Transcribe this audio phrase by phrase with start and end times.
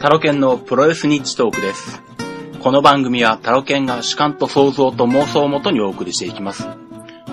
[0.00, 2.00] タロケンのプロレスニッチトークです。
[2.60, 6.68] この番組はタロケンが主観と想像と妄想をもとにお送りしていきます。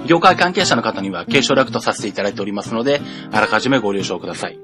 [0.07, 3.01] 業界関係者の方には継承略とさせていただいておりますので、
[3.31, 4.57] あらかじめご了承ください。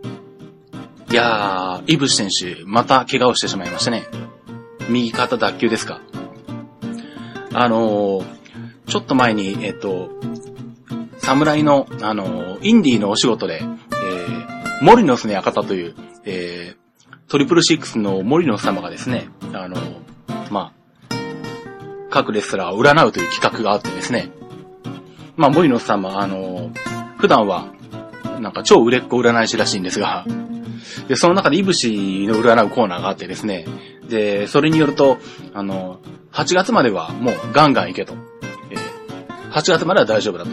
[1.12, 4.08] いやー、イブシ選手、また怪我をしてしまいましたね。
[4.90, 6.02] 右肩脱臼ですか。
[7.54, 8.26] あのー、
[8.88, 10.10] ちょっと前に、えっと、
[11.20, 15.96] 侍の、あのー、インディーのお仕事で、えー、モリノスの館という、
[16.26, 16.81] えー、
[17.32, 19.78] トリプルシックスのモリノス様がですね、あの、
[20.50, 20.74] ま
[21.10, 21.16] あ、
[22.10, 24.32] 各レスラーを占うという企画があってですね、
[25.38, 26.72] まあ、モリノス様、あの、
[27.20, 27.68] 普段は、
[28.42, 30.26] なんか超売れっ子占い師らしいんですが、
[31.08, 33.66] で、その中でイブシの占うコーナーがあってですね、
[34.10, 35.18] で、それによると、
[35.54, 36.02] あの、
[36.34, 38.14] 8月まではもうガンガン行けと。
[38.72, 38.76] え、
[39.52, 40.52] 8月までは大丈夫だと。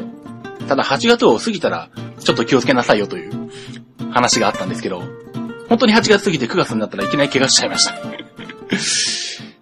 [0.69, 1.91] ただ8月を過ぎたら、
[2.21, 3.51] ちょっと気をつけなさいよという
[4.13, 5.03] 話があったんですけど、
[5.69, 7.95] 本当に8月過ぎて9月になったらいきなり怪我しちゃいました。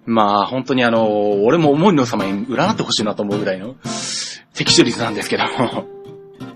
[0.07, 3.75] まあ、本当にあの、俺も思いの様に占ってほしいなと思うぐらいの
[4.55, 5.85] 適正率なんですけども。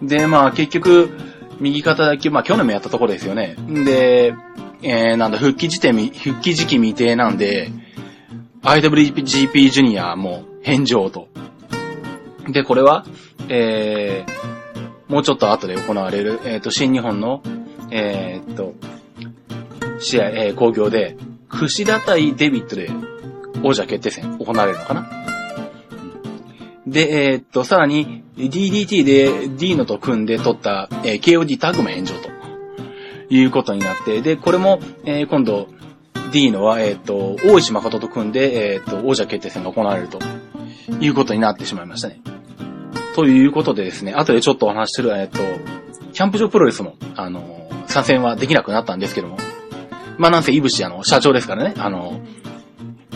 [0.03, 1.11] で、まあ結局、
[1.59, 3.57] 右肩だけ、まあ去年もやったところですよね。
[3.85, 4.35] で、
[4.83, 7.71] えー、なんだ、復帰時点、復帰時期未定なんで、
[8.63, 11.29] IWGP ジュニアも返上と。
[12.49, 13.05] で、これは、
[13.49, 17.43] えー、もうちょっと後で行われる、えっ、ー、と、新日本の、
[17.91, 18.75] えー、っと、
[20.01, 21.17] 試合、えー、工業で、
[21.49, 22.91] 串田対デビットで
[23.63, 25.11] 王者決定戦行われるのかな？
[26.87, 32.31] で、えー、っと、さらに、DDT で D のと組んで取った、えー、KOD タグも炎上と
[33.29, 35.69] いうことになって、で、これも、えー、今度、
[36.33, 40.19] D のは、えっ、と、大石誠と組んで、えっ、と、王者決定戦が行われると
[41.01, 42.21] いうことになってしまいましたね。
[43.15, 45.39] ということでですね、後でちょっとお話しする、えっ、と、
[46.13, 49.39] キャンプ場プロレスも、あの、参戦はできなくなったんですけども、
[50.21, 52.21] まあなんせ、いぶし、あの、社長ですからね、あの、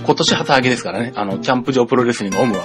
[0.06, 2.64] 今年旗揚げですからね、あの、キャンプ場プロレスにのオムは。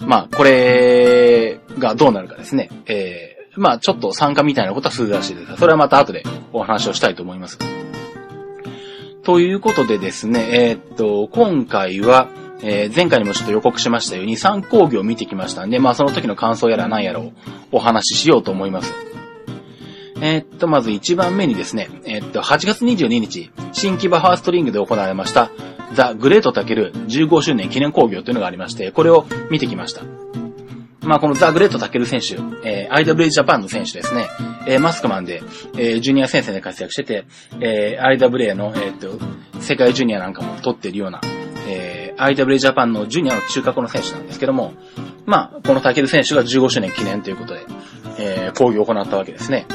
[0.00, 2.68] まあ、これがどうなるかですね。
[2.84, 7.58] えー、まあ、ちょっと参加みたいなことはするらしいです、それはまた後でお話をしたいと思います。
[9.22, 12.28] ということでですね、えー、っと、今回は、
[12.60, 17.32] えー、前回にもちょっと予告しましたように3講義を見てきましたんで、まあその時の感想やら何やらを
[17.72, 18.92] お話ししようと思います。
[20.20, 25.50] えー、っと、まず1番目にですね、えー、っと、8月22日、新木場ファーストリングで行われました、
[25.94, 30.02] ザ・グレートタケル15周年記念興行というのがありまして、これを見てきました。
[31.02, 32.34] まあ、このザ・グレートタケル選手、
[32.68, 34.26] えー、IWA ジャパンの選手ですね。
[34.66, 35.42] えー、マスクマンで、
[35.74, 37.26] えー、ジュニア戦線で活躍してて、
[37.60, 41.20] えー、IWA の、えー、っと、世界ジュニアなんかも取っているような、
[41.68, 44.72] えー、IWA ジャパンのジュニアの中核の選手なんですけども、
[45.26, 47.60] まあ、このタケル選手が15周年記念ということで、
[48.18, 49.66] えー、講義を行ったわけですね。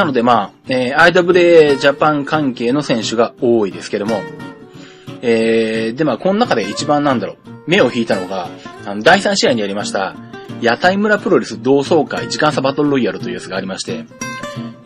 [0.00, 4.22] なのでまあ、えー、IWA ジャパン関係の選手が多いですけども、
[5.20, 8.48] えー、でまあ、この中で一番なんだろう、目を引いたのが、
[8.86, 10.16] あの、第3試合にありました、
[10.62, 14.06] 屋台村プロレス同窓会時間差バトルロイヤルというやつがありまして、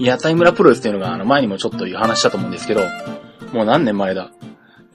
[0.00, 2.81] 屋台村プロレスというのが、あの、前にもちょっと話したと思うんですけど、
[3.52, 4.32] もう何年前だ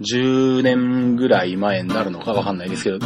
[0.01, 2.99] ?10 年ぐらい前になるのかわかんないですけど、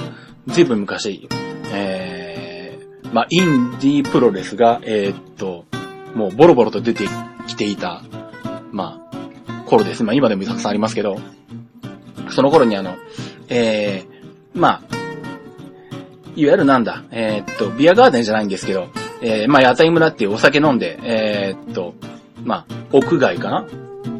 [0.47, 1.29] ずいぶん昔、
[1.71, 5.65] えー、まあ、インディープロレスが、えー、っと、
[6.13, 7.07] もうボロボロと出て
[7.47, 8.03] きていた、
[8.71, 9.01] ま
[9.47, 10.03] あ、頃です。
[10.03, 11.19] まあ今でもたくさんありますけど、
[12.29, 12.95] その頃にあの、
[13.49, 14.81] えー、まあ、
[16.35, 18.87] いわゆるなんだ、えー、っと、ビアガーデンじゃないんですけど、
[19.21, 21.93] えー、まあ、屋台村っていうお酒飲んで、えー、っと、
[22.43, 23.67] まあ、屋外かな？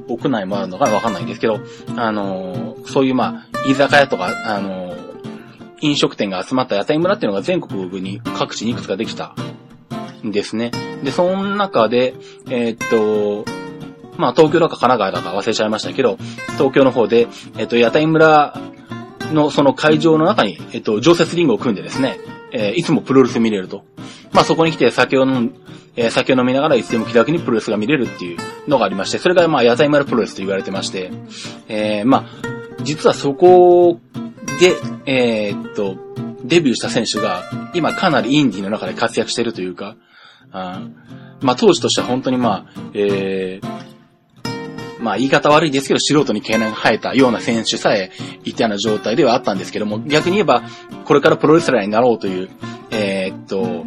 [0.08, 1.60] 屋内もあるのかわかんないんですけど、
[1.96, 4.98] あのー、そういうまあ、居酒屋とか、あのー、
[5.82, 9.36] 飲食店が集まった屋台村っていうのが全国に各地にいくつかできた
[10.24, 10.72] ですね。
[11.04, 12.14] で、その中で、
[12.50, 12.90] えー、っ
[13.46, 13.46] と、
[14.18, 16.18] まあ、東京だか神奈川だか忘れちゃいましたけど、
[16.54, 18.56] 東京の方で、えっと、屋台村
[19.32, 22.20] のその会場の中に、えっと、常設リングを組んでですね、
[22.52, 23.86] えー、いつもプロレス見れると。
[24.32, 25.56] まあ、そこに来て酒を飲ん、
[25.96, 28.38] えー、酒を飲みながらいつでも気楽にプロレスが見れるっていう
[28.68, 31.12] のがありまして、それがまあ、屋台村プロレスと言われてまして、
[31.68, 34.00] えー、まあ、実はそこ
[34.60, 35.98] で、えー、っと、
[36.44, 37.44] デビューした選手が、
[37.74, 39.96] 今かなりインディの中で活躍してるというか、
[40.54, 43.84] まあ、当時としては本当にまあ、えー、
[45.04, 48.12] まあ言い方悪いですけど、素人に毛が生えたような選手さえ
[48.46, 50.64] いたような状態ではあったんですけども、逆に言えば、
[51.04, 52.50] これからプロレスラーになろうという、
[52.92, 53.86] えー、っと、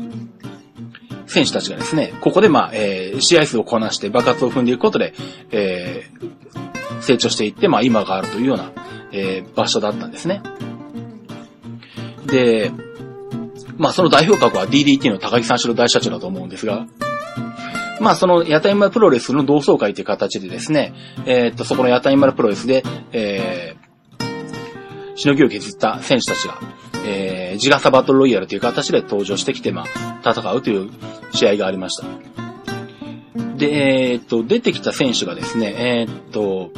[1.26, 5.14] 選手たちがですね、ここでまあ、えー、試合数をこなして爆発を踏んでいくことで、
[5.50, 8.72] えー、成長していって、まあ今があるというような、
[9.12, 10.42] えー、場所だったんですね。
[12.26, 12.72] で、
[13.78, 16.86] まあその代表格は DDT の高木三四郎大社長だと思うんですが、
[18.00, 20.94] まあその屋台村プロレスの同窓会という形でですね、
[21.26, 22.82] えー、っと、そこの屋台村プロレスで、
[23.12, 26.58] えー、しのぎを削った選手たちが、
[27.06, 29.84] えー、自ガサバトルロイヤルという形で登場してきて、ま
[30.22, 30.90] あ、戦うという
[31.32, 32.06] 試合がありました。
[33.56, 36.70] で、えー、っと、出てきた選手がですね、えー、っと、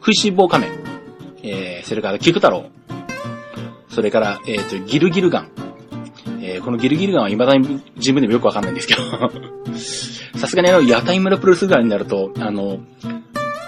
[0.00, 0.72] 食いしん坊仮面、
[1.42, 2.66] えー、それから菊太郎、
[3.88, 5.50] それから、えっと、ギルギルガン、
[6.48, 9.00] えー、このギルギルガンは未だに自分でもよくわかんないんですけど
[10.38, 12.80] さすがにあの、屋台村プロレスぐらいになると、あの、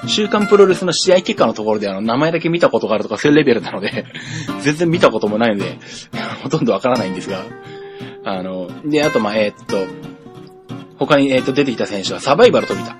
[0.06, 4.06] 週刊プロレスの試合結果のところであの、名前だけ見たことがあるとかそういうレベルなので
[4.62, 5.78] 全然見たこともないので
[6.42, 7.44] ほとんどわからないんですが、
[8.24, 9.86] あの、で、あと、まあ、えー、っと、
[10.98, 12.96] 他に、えー、っと、出てきた選手はサバイバル飛びた。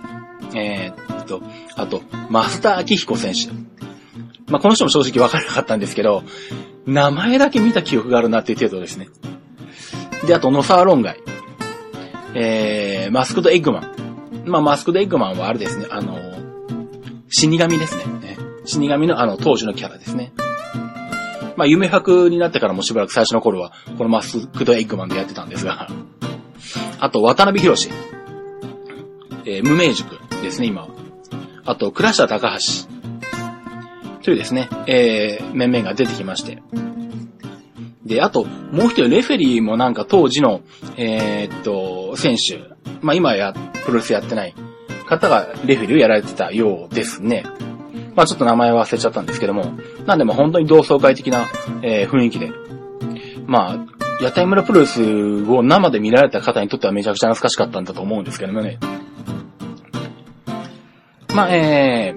[0.55, 1.43] えー、っと、
[1.77, 3.51] あと、マスター・アキヒコ選手。
[4.51, 6.25] まあ、この人も正直わからなかったんですけど、
[6.87, 9.09] 名前だけ見た記憶があるなっていう程度ですね。
[10.27, 11.21] で、あと、ノサーロンガイ。
[12.35, 13.95] えー、マスクドエッグマン。
[14.47, 16.19] まあ、マスクドエッグマンはあれですね、あの、
[17.29, 18.05] 死神ですね。
[18.65, 20.33] 死神のあの、当時のキャラですね。
[21.57, 25.89] まあ、夢白になってからもしばらく最初の頃は、このマスクドエッグマンでやってたんですが、
[27.01, 27.91] あと、渡辺博士。
[29.45, 30.89] えー、無名塾ですね、今は。
[31.65, 32.89] あと、倉下高橋。
[34.23, 36.63] というですね、えー、面々が出てきまして。
[38.05, 40.63] で、あと、もう一人レフェリーもなんか当時の、
[40.97, 42.61] えー、っと、選手。
[43.03, 43.53] まあ、今や、
[43.85, 44.55] プロレスやってない
[45.07, 47.45] 方がレフェリーをやられてたようですね。
[48.17, 49.75] まあ、ちょっと名前忘れちゃったんですけども。
[50.07, 51.47] なんでも本当に同窓会的な、
[51.83, 52.51] えー、雰囲気で。
[53.47, 58.79] まあ、屋台村プロレスを生で見られた方にとってはめちゃくちゃ懐かしかったんだと思うんですけどもね。
[61.35, 62.15] まあ、え、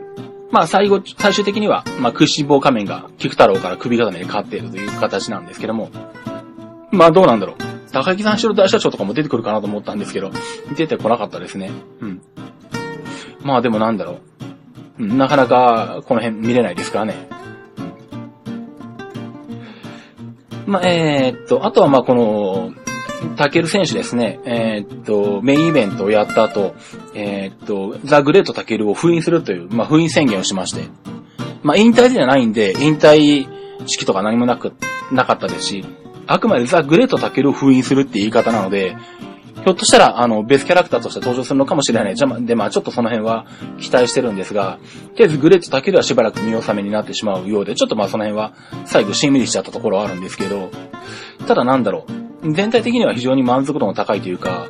[0.53, 5.89] まあ最後、最終的には、まあ食いしん坊仮面が菊太郎から首固めで勝っているという形なんですけども、
[6.91, 7.55] まあどうなんだろう。
[7.91, 10.31] 高木三四郎大社長とかも出てくるかなと思ったんですけど、
[10.77, 11.71] 出てこなかったですね。
[12.01, 12.21] うん。
[13.41, 14.19] まあでもなんだろ
[14.99, 15.03] う。
[15.03, 17.27] なかなかこの辺見れないですからね。
[20.67, 22.73] まあ、えー、っと、あとはまあこの、
[23.35, 26.75] タケル選手ですね、えー、っと、メインイベントをやった後、
[27.13, 30.83] えー、っと、ザ・グレート・タケルを封印するという、まあ、封印宣言をしまして、
[31.61, 33.47] まあ、引退じゃないんで、引退
[33.85, 34.73] 式とか何もなく、
[35.11, 35.85] なかったですし、
[36.27, 38.95] あくまでザ・グレート・タケルを封印するって言い方なので、
[39.63, 42.15] ひょっとしたら、あの、ベスキャラクターとして登場するのかもしれない。
[42.15, 43.45] じゃま、で、まあちょっとその辺は
[43.79, 44.77] 期待してるんですが、
[45.15, 48.53] とりあえずグレートだけではしばらく見納めになってしまうようで、ちょっとまあその辺は
[48.85, 50.69] 最後しんみりしちゃったところはあるんですけど、
[51.47, 52.22] ただなんだろう。
[52.51, 54.67] 全体的には非常に満足度の高いというか、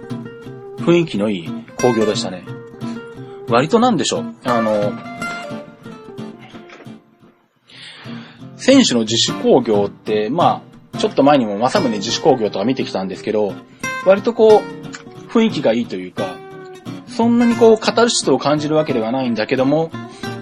[0.77, 2.45] 雰囲気のいい工業でしたね。
[3.49, 4.35] 割となんでしょう。
[4.43, 4.93] あの、
[8.55, 13.53] 選手の自主工業って、まあ、ちょっと前にも正宗自主工業とか見てきたんですけど、
[14.05, 16.35] 割とこう、雰囲気がいいというか、
[17.07, 19.91] そんなにこう、カタルシスを感じるわけではないんだけども、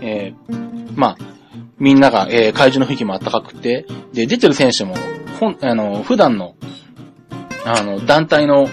[0.02, 1.18] えー、まあ、
[1.80, 4.96] みんなが、えー、会場の雰囲気も暖かくて、で、出てる選手も、
[5.40, 6.56] ほん、あの、普段の
[7.66, 8.68] あの、団体の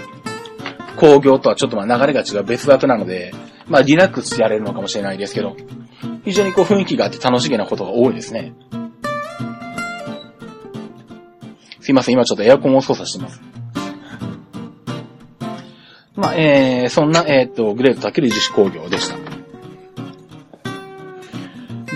[0.97, 3.33] 工業とはちょっとまあ流れが違う別枠なので、
[3.67, 5.57] まあリラックスしてやれるのかもしれないですけど、
[6.25, 8.53] 非常にこう雰囲気があって楽しげなことが多いですね。
[11.81, 13.41] すいません、今ちょっとエアコンを操作してます。
[16.15, 19.17] まあ、えー、そんな、えっ、ー、と、グレートタケル自主工業でした。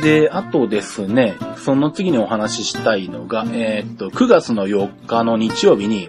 [0.01, 6.09] で、あとですね、その次にお話ししたいのが、えっ、ー、と、9月の4日の日曜日に、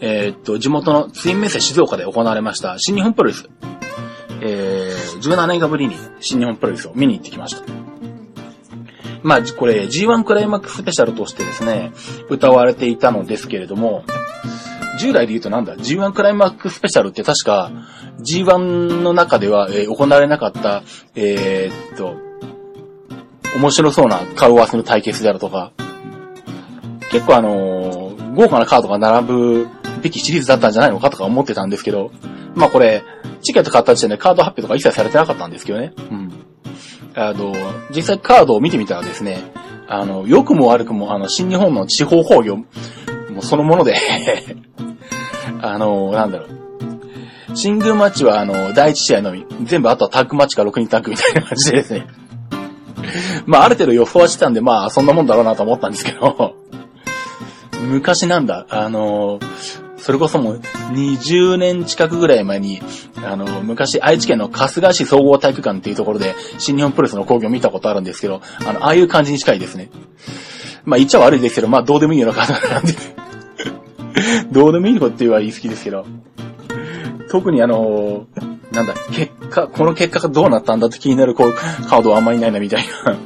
[0.00, 3.48] えー、っと、地元のツインメッセ静岡で行われました新日本プロレス。
[4.42, 7.62] えー、17年間ぶりに新日本プロレスを見に行ってきました。
[9.22, 11.92] まあ、これ G1 クライマックススペシャルとしてですね、
[12.30, 14.04] 歌われていたのですけれども、
[14.98, 17.70] 従来で言うとなんだ、G1 クライマックススペシャルって確か
[18.20, 20.82] G1 の中では、えー、行われなかった、
[21.14, 22.16] えー、っと、
[23.56, 25.72] 面白そうな顔合わせの対決であるとか、
[27.10, 29.68] 結構あのー、豪華なカードが並ぶ
[30.02, 32.12] べきシリーズだったんじゃないのかとか思ってたんですけど、
[32.54, 33.02] まあこれ、
[33.42, 35.92] チケット買った時点でカード発表とか一切されてなかったんですけどね。
[36.10, 36.32] うん。
[37.14, 37.54] あの、
[37.94, 39.38] 実際カードを見てみたらですね、
[39.88, 42.64] あの、良くも悪くも、あの、新日本の地方工業、も
[43.40, 43.96] うそのもので
[45.60, 47.56] あの、なんだろう。
[47.56, 52.06] シングルマッチは、あの、第一試合のみ、全部あとはタッグマッチか6人タッグみたいな感じでですね。
[53.46, 56.54] まあ、ある程度予想はしてたんで、まあ、そんなもんだろうなと思ったんですけど
[57.88, 59.40] 昔なんだ、あの、
[60.00, 60.56] それこそもう
[60.92, 62.80] 20年近くぐらい前に、
[63.24, 69.90] あの、昔愛知県の春日市総合体育館っていうところで新日本プロレスの工業を見たことあるんですけど、あの、ああいう感じに近いですね。
[70.84, 72.94] まあ言っちゃ悪いですけど、まあどうでもいいような感じなんで
[74.50, 76.06] どうでもいいことって言えば言い過ぎですけど。
[77.30, 78.26] 特にあの、
[78.72, 83.16] なんだ、結果、この結果がどうなったんだって気になるこうカードはあんまりないなみたいな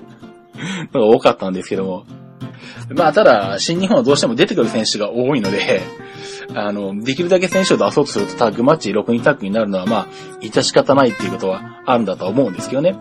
[0.92, 2.04] のが多かったんですけども。
[2.90, 5.82] まあ、ただ、新日本はどうしても出てくる選手が多いので、
[6.54, 10.08] あの、できるだけ選手を出そうとするとタッグマッチ6人タッグになるのはまあ、
[10.40, 12.96] 致し方ないっていうことはあるんだとは思うんですけどね。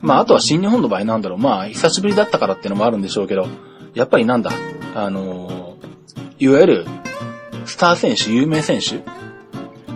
[0.00, 1.38] まあ、あとは新日本の場合なんだろう。
[1.38, 3.48] まあ、久しぶりだったからっていうのもあるんでしょうけど、
[3.94, 4.52] やっぱりなんだ、
[4.94, 6.86] あのー、いわゆる、
[7.64, 9.02] スター選手、有名選手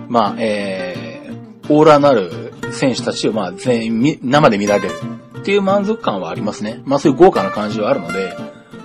[0.09, 4.95] まあ、えー、オーラーなる選手たちをまあ全員生で見られる
[5.39, 6.83] っていう満足感はありますね。
[6.85, 8.37] まあそういう豪華な感じはあるので、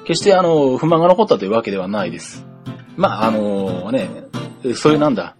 [0.05, 2.45] 決してあの、不満が残ったというわけではないです。
[2.97, 4.09] まああのね、
[4.75, 5.35] そういうなんだ、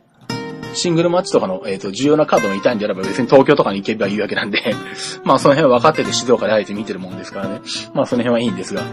[0.74, 4.62] シングルマッチとかの、えっ、ー、と、重要なカードを見たいんであれば別に東京とかに行けばいいわけなんで
[5.26, 7.62] まあその辺は分かってて静岡であえて見てるもんですからね。
[7.94, 8.84] まあその辺はいいんですが。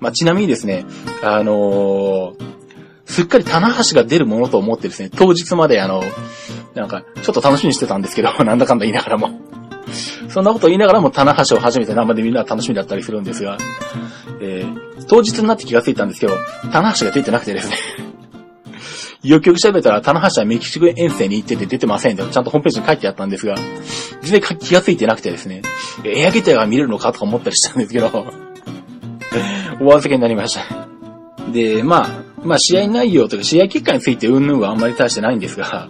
[0.00, 0.84] まあちなみにですね、
[1.22, 2.34] あのー、
[3.04, 6.02] すっかり棚橋が出るものと思ってですね、当日まであの、
[6.74, 9.41] なんか、ちょっと楽しみにしてたんですけど、 なんだかんだ言いながらも。
[10.28, 13.58] そんなこと言いながらも棚橋を初めて生で見るのは楽しみだったりするんですが、
[14.40, 16.34] えー、当日になって気がついたんですけど、
[16.72, 17.76] 棚橋が出てなくてですね
[19.22, 23.54] よくよく調べたら、棚橋はメキシコ遠征に行ってて出てませんと、ちゃんとホームページに書いてあったんですが、
[24.22, 25.62] 全然気がついてなくてですね、
[26.04, 28.10] エアゲテアが見れるのかとか思ったりしたんですけど、
[29.80, 30.88] お預けになりました。
[31.52, 32.08] で、まあ、
[32.44, 35.88] まあ試合内容とか試合結果についてうんぬんはあんまり大してないんですが、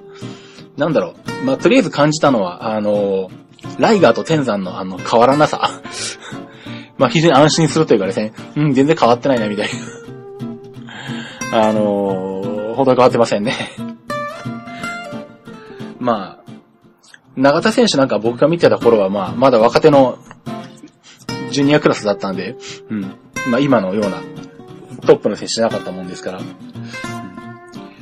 [0.77, 1.45] なんだろう。
[1.45, 3.31] まあとりあえず感じたのは、あの、
[3.79, 5.71] ライガーと天山のあの変わらなさ。
[6.99, 9.69] まあ非常に安心するというかですね、うん、全然変わってないなみたい
[11.51, 11.69] な。
[11.69, 13.55] あのー、ほど変わってませんね
[16.01, 16.53] まあ、
[17.37, 20.19] 長田選手なんか僕が見てた頃はまあ、まだ若手の
[21.51, 22.57] ジュニアクラスだったんで、
[22.91, 23.15] うん。
[23.49, 24.23] まあ今のような
[25.07, 26.41] トップの選手じゃなかったもんですから。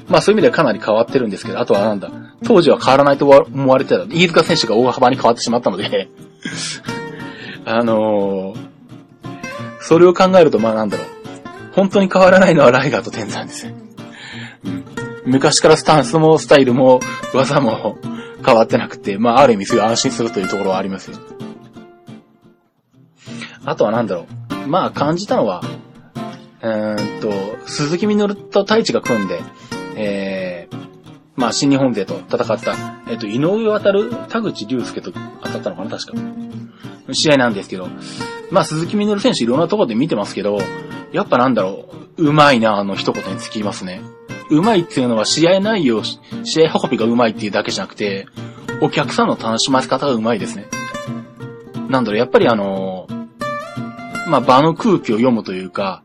[0.08, 2.10] まあそういう意味ではかなり変わってるんですけど、あとはなんだ、
[2.44, 6.08] 当時は変わらないと思われてた、飯塚選手が大幅に変わってしまったので。
[7.66, 8.56] あのー、
[9.80, 11.06] それを考えるとまあなんだろう、
[11.72, 13.66] 本当に変わらないのはライガーとテンザーです。
[14.64, 14.84] うん、
[15.26, 17.00] 昔からスタンスもスタイルも
[17.34, 17.98] 技も
[18.44, 21.18] 変わってなくて、まあある意味すごい安心するというところはありますよ。
[23.64, 24.26] あとはなんだろ
[24.64, 25.62] う、まあ感じたのは、
[26.62, 27.30] えー、っと、
[27.66, 29.40] 鈴木みのると太一が組んで、
[29.96, 30.49] えー、
[31.36, 32.74] まあ、新日本勢と戦った、
[33.08, 36.18] えっ、と、井上渡る、田口竜介と当たったのかな、確か。
[37.12, 37.88] 試合なんですけど、
[38.50, 40.58] まあ、鈴木みのる選手いろんなところで見てますけど、
[41.12, 44.02] やっぱなんだろう、うまいな、あの一言につきますね。
[44.50, 48.26] うまいっていうのは試合内容、試合運びがうまいっていうだけじゃなくて、
[48.80, 50.66] お客さんの楽しませ方がうまいですね。
[51.88, 53.06] なんだろう、やっぱりあの、
[54.28, 56.02] まあ、場の空気を読むというか、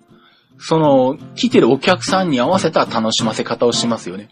[0.58, 4.30] その、来てるお客さんに合わせた楽しませ方をしますよね。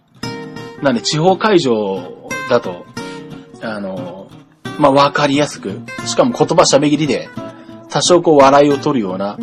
[0.84, 2.86] なんで、地方会場だと、
[3.62, 4.30] あの、
[4.78, 7.30] まあ、わかりやすく、しかも言葉喋りで、
[7.90, 9.38] 多少こう笑いを取るような、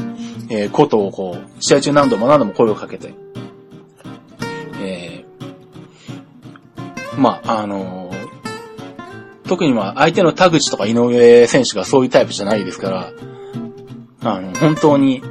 [0.50, 3.14] えー、ことをこう、試合中何度も何度も声をかけて、
[4.82, 8.10] えー、まあ、あの
[9.50, 13.12] 特にま、相手の田口とか井上選手がそういうタイプじゃないですから、
[14.22, 15.22] あの、本当に、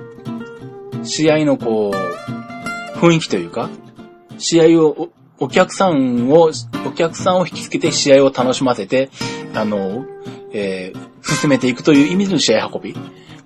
[1.04, 3.70] 試合のこう、雰囲気というか、
[4.38, 6.52] 試合を、お客さんを、
[6.86, 9.10] お客さんを引きつけて試合を楽しませて、
[9.54, 10.06] あの、
[10.52, 12.96] えー、進めていくという意味での試合運び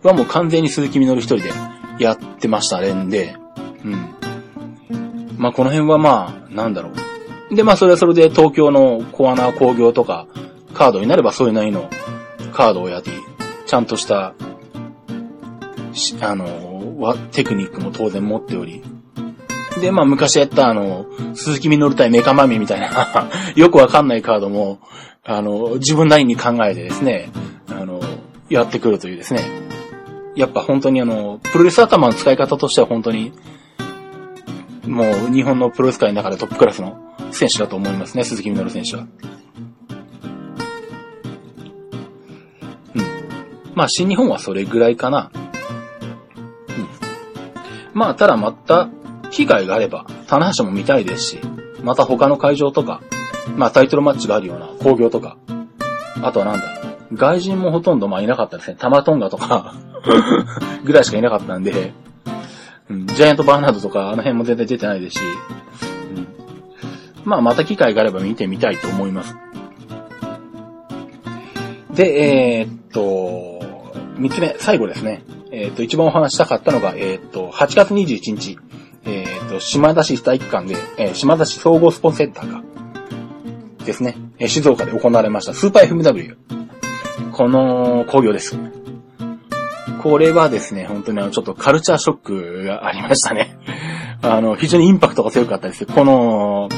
[0.02, 1.52] はもう完全に鈴木みのる一人で
[2.00, 3.36] やってましたねんで、
[3.84, 4.16] うん。
[5.38, 6.92] まあこの辺はまあ、なんだろ
[7.52, 7.56] う。
[7.56, 10.28] でまあそれはそれで東京のコアナ工業とか、
[10.74, 11.90] カードになればそういうなりの
[12.54, 13.12] カードをやって、
[13.66, 14.34] ちゃんとした、
[16.22, 18.84] あの、テクニックも当然持っており。
[19.84, 24.80] で、まあ昔やったあの、鈴木みのる対メカマミみたいな よくわかんないカードも、
[25.26, 27.30] あの、自分なりに考えてですね、
[27.70, 28.00] あの、
[28.50, 29.42] やってくるというですね。
[30.38, 33.34] やっぱ本当にあの、プロレス頭の使い方としては本当に、
[34.88, 36.98] もう日本のプロレス界の中でトップクラスの
[37.32, 39.04] 選手だと思いますね、鈴木みのる選手は。
[42.96, 43.04] うん。
[43.76, 45.30] まあ新日本はそれぐらいかな。
[47.94, 48.90] まあ、ただまた、
[49.34, 51.40] 機会があれば、棚橋も見たいですし、
[51.84, 53.02] また他の会場とか、
[53.58, 55.38] まあタイトルマッチがあるような工業とか、
[56.22, 56.82] あとはなんだ、
[57.14, 58.78] 外人もほとんどまあいなかったですね。
[58.80, 59.76] タマトンガとか
[60.86, 61.94] ぐらいしかいなかったんで、
[62.90, 65.22] うん、ジャイアントバーナードとかあの辺も全然出てないですし、
[66.16, 66.28] うん、
[67.26, 69.36] まあまた機会があれば見てみたいと思います。
[71.94, 73.64] で、えー、っと、
[74.18, 75.24] 三つ目、最後ですね。
[75.52, 78.58] えっ、ー、と、一番お話したかったのが、えっ、ー、と、8月21日、
[79.06, 82.64] えっ、ー、と、島田市体育館で、え島田市総合スポーツセンターが、
[83.86, 84.16] ですね。
[84.40, 86.38] え静岡で行われましたスーパー FMW。
[87.32, 88.58] この工業です。
[90.02, 93.58] これはですね、本当にあの、ちょっとカルチャーショックがありましたね。
[94.22, 95.86] あの、非常にインパクトが強かったです。
[95.86, 96.70] この、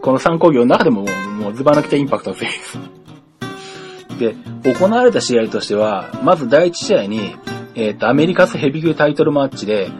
[0.00, 1.04] この3工業の中でも、
[1.38, 2.78] もうズバ抜けたインパクトが強いです。
[4.18, 7.36] で、行われた試合としては、まず第1試合に、
[7.74, 9.90] えっ、ー、と、アメリカスヘビー級タイトルマッチで、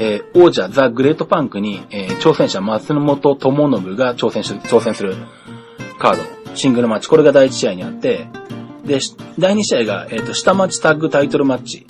[0.00, 5.14] えー、王者ザ・グレートパンクに、えー、挑戦者松本智信が挑戦し、挑戦する
[5.98, 8.26] カード、シングルマッチ、これが第1試合にあって、
[8.84, 8.98] で、
[9.38, 11.86] 第2試合が、えっ、ー、と、下町タッグタイトルマッチ。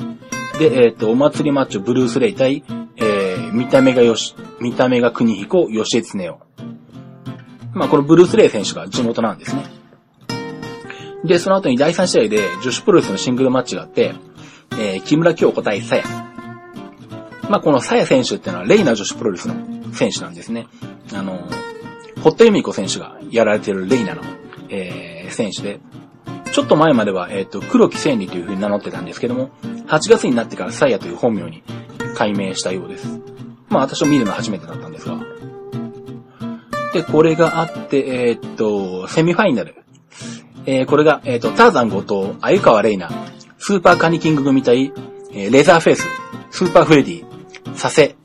[0.59, 2.65] で、えっ、と、お祭りマッチ、ブルース・レイ対、
[2.97, 6.39] え、見た目がよし、見た目が国彦、吉江恒夫。
[7.75, 9.65] まあ、このブルース・レイ選手が地元なんですね。
[11.25, 14.15] で、その後に第3試合で女子プロレスのシングルマッチがあって、
[14.81, 16.30] え、木村京子対さや。
[17.51, 19.55] まあ、このさや選手っていうのは、レイナ女子プロレスの
[19.93, 20.69] 選手なんですね。
[21.13, 21.49] あの、
[22.23, 24.23] ホットユミコ選手がやられてるレイナの、
[24.69, 25.81] えー、選手で、
[26.53, 29.51] ちょっと前までは、えっ、ー、と、黒木千里という風に名乗ってたんですけども、
[29.89, 31.65] 8月になってからサイヤという本名に
[32.15, 33.09] 改名したようです。
[33.69, 35.19] まあ、私を見るのは初めてだったんですが。
[36.93, 39.75] で、これがあって、えっ、と、セミファイナル。
[40.67, 43.11] えー、これが、えっ、と、ターザン後藤、鮎川レイナ、
[43.59, 44.93] スーパーカニキング組対、
[45.33, 46.07] えー、レザーフェイス、
[46.53, 47.30] スーパーフレディ、
[47.75, 48.17] サセ、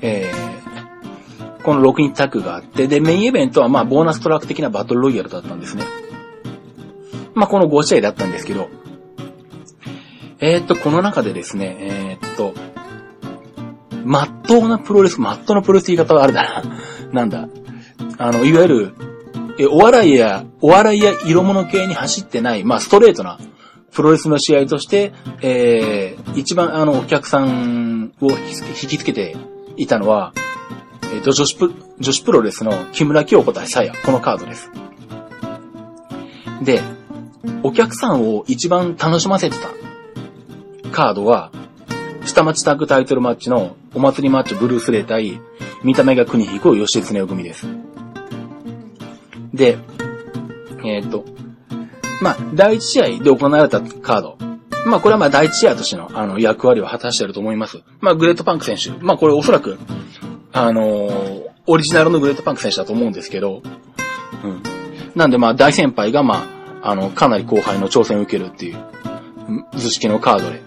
[0.00, 5.84] えー、この6人タッグがあって、で、メインイベントはまあ、ボーナストラック的なバトルロイヤルだったんですね。
[7.34, 8.70] まあ、この5試合だったんですけど、
[10.38, 12.54] えー、っと、この中でですね、えー、っと、
[14.04, 16.62] まっとうなプロレス、まっとうなプロレス言い方はあれだな。
[17.12, 17.48] なんだ。
[18.18, 18.94] あの、いわゆる、
[19.58, 23.38] え、お笑いや、お笑いや色物系に走ってない、まあ、ストレートな
[23.96, 29.34] プロレスの試合として、えー、一番あの、お客さんを引きつけて
[29.78, 30.34] いたのは、
[31.04, 34.70] えっ、ー、と、女子プ、女子プロレスの木村京子対サヤ、このカードです。
[36.62, 36.82] で、
[37.62, 39.70] お客さんを一番楽しませてた
[40.92, 41.50] カードは、
[42.26, 45.40] 下町タッグタイトルマッチのお祭りマッチブルースレー対、
[45.82, 47.66] 見た目が国彦吉津根組です。
[49.54, 49.78] で、
[50.84, 51.24] えっ、ー、と、
[52.20, 54.38] まあ、第一試合で行われたカード。
[54.86, 57.82] まあ、これはまあ、第一試合としての、あの、役割を果たしていると思います。
[58.00, 58.90] まあ、グレートパンク選手。
[59.04, 59.78] まあ、これおそらく、
[60.52, 63.62] あのー、オリジナルのグレートパンク選手だと思うんですけど、
[64.44, 64.62] うん。
[65.14, 66.46] なんでまあ、大先輩がま
[66.82, 68.78] あ、あの、かなり後輩の挑戦を受けるっていう、
[69.76, 70.62] 図式のカードで。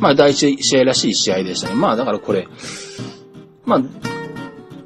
[0.00, 1.74] まあ、第一試合らしい試合でしたね。
[1.74, 2.48] まあ、だからこれ、
[3.64, 3.82] まあ、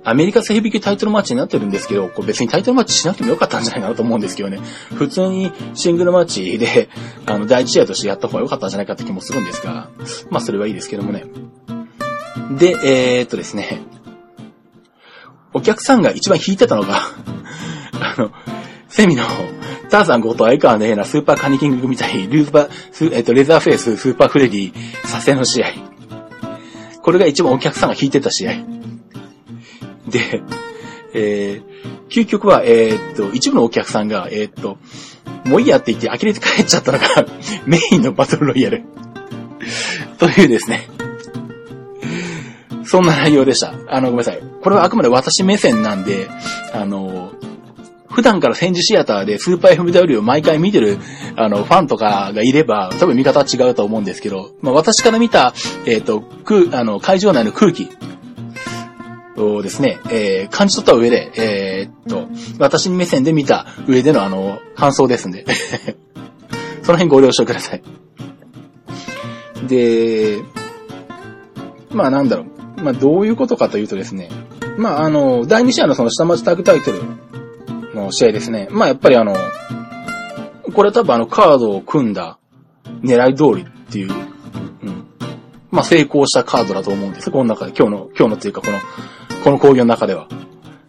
[0.04, 4.58] アメリカ性引きタイトルマッチになってるんですけど、これ別にタイトルマッチしなくてもよかったんじゃないかなと思うんですけどね。
[4.94, 6.88] 普通にシングルマッチで、
[7.26, 9.88] あの、第一試合としてやった方が良かったんじゃないかって気もするんですが、
[10.30, 11.24] まあそれはいいですけどもね。
[12.58, 13.82] で、えー、っとですね、
[15.54, 16.96] お客さんが一番引いてたのが
[18.00, 18.32] あの、
[18.88, 19.24] セミの、
[19.88, 24.72] ターザン5と相川のようなスーパーカニキングみたい、ルーパー、えっと、レザーフェイス、スーパーフレディ、
[25.04, 25.68] サセの試合。
[27.02, 28.52] これが一番お客さんが引いてた試合。
[30.08, 30.42] で、
[31.14, 34.78] えー、究極は、えー、っと、一部のお客さんが、えー、っと、
[35.48, 37.06] もういいやって言って呆れて帰っちゃったのが
[37.66, 38.82] メインのバトルロイヤル
[40.18, 40.88] というですね。
[42.84, 43.74] そんな内容でした。
[43.88, 44.40] あの、ごめんなさい。
[44.62, 46.28] これはあくまで私目線なんで、
[46.72, 47.32] あの、
[48.10, 50.98] 普段から戦時シアターでスーパー FMW を毎回見てる、
[51.36, 55.54] あの、ファンとかがいれば、多分見方は違うと思うんですけど、まあ私から見た、
[55.86, 57.88] えっ、と、空、あの、会場内の空気
[59.36, 65.46] をですね、えー、感じ取った上で、えー、っと、私に目線で見た上でのあの、感想ですんで
[66.82, 67.82] その辺ご了承ください。
[69.68, 70.42] で、
[71.90, 72.44] まあなんだろ
[72.78, 72.82] う。
[72.82, 74.28] まあどういうことかというとですね、
[74.76, 77.02] まああの、第2試合のその下町タグタイトル
[77.94, 78.68] の試合ですね。
[78.70, 79.36] まあやっぱりあの、
[80.74, 82.38] これ多分あのカードを組んだ
[83.02, 84.12] 狙い通りっていう、
[84.82, 85.06] うん。
[85.70, 87.30] まあ成功したカードだと思うんです。
[87.30, 88.78] この中で、今日の、今日のっていうかこの
[89.42, 90.28] この工業の中では。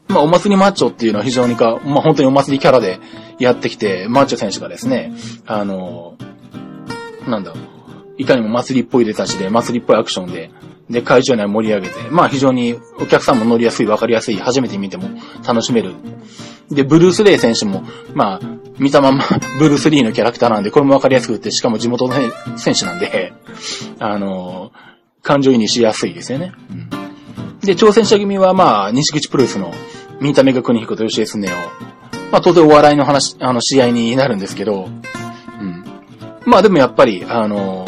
[0.08, 3.00] まあ、お祭りマッチョっていうのは非常にか、まあ、本当にお祭りキャラで
[3.40, 5.14] やってきて、マッチョ選手がですね、
[5.46, 6.18] あの、
[7.28, 7.64] なんだろう、
[8.18, 10.52] いかにも祭りっぽい出たちで、祭りっぽいアクションで、
[10.90, 15.10] で、会場内盛り上げて、まあ非常にお客さんも乗りやすい、わかりやすい、初めて見ても
[15.48, 15.96] 楽しめる。
[16.70, 18.40] で、ブルース・レイ選手も、まあ、
[18.78, 19.24] 見たまま
[19.60, 22.14] ブルース・リーのキャラクターなんで、これもわかりやすくって、しかも地元の
[22.58, 23.34] 選手なんで、
[24.00, 24.72] あの、
[25.24, 26.52] 感情移入しやすいですよね。
[26.70, 27.04] うん
[27.64, 29.74] で、挑戦者組はまあ、西口プロレスの
[30.20, 31.52] 見た目が国彦と吉江すねを、
[32.32, 35.84] まあ当然お笑いの話、あの、試合になるんですけど、うん。
[36.46, 37.88] まあでもやっぱり、あの、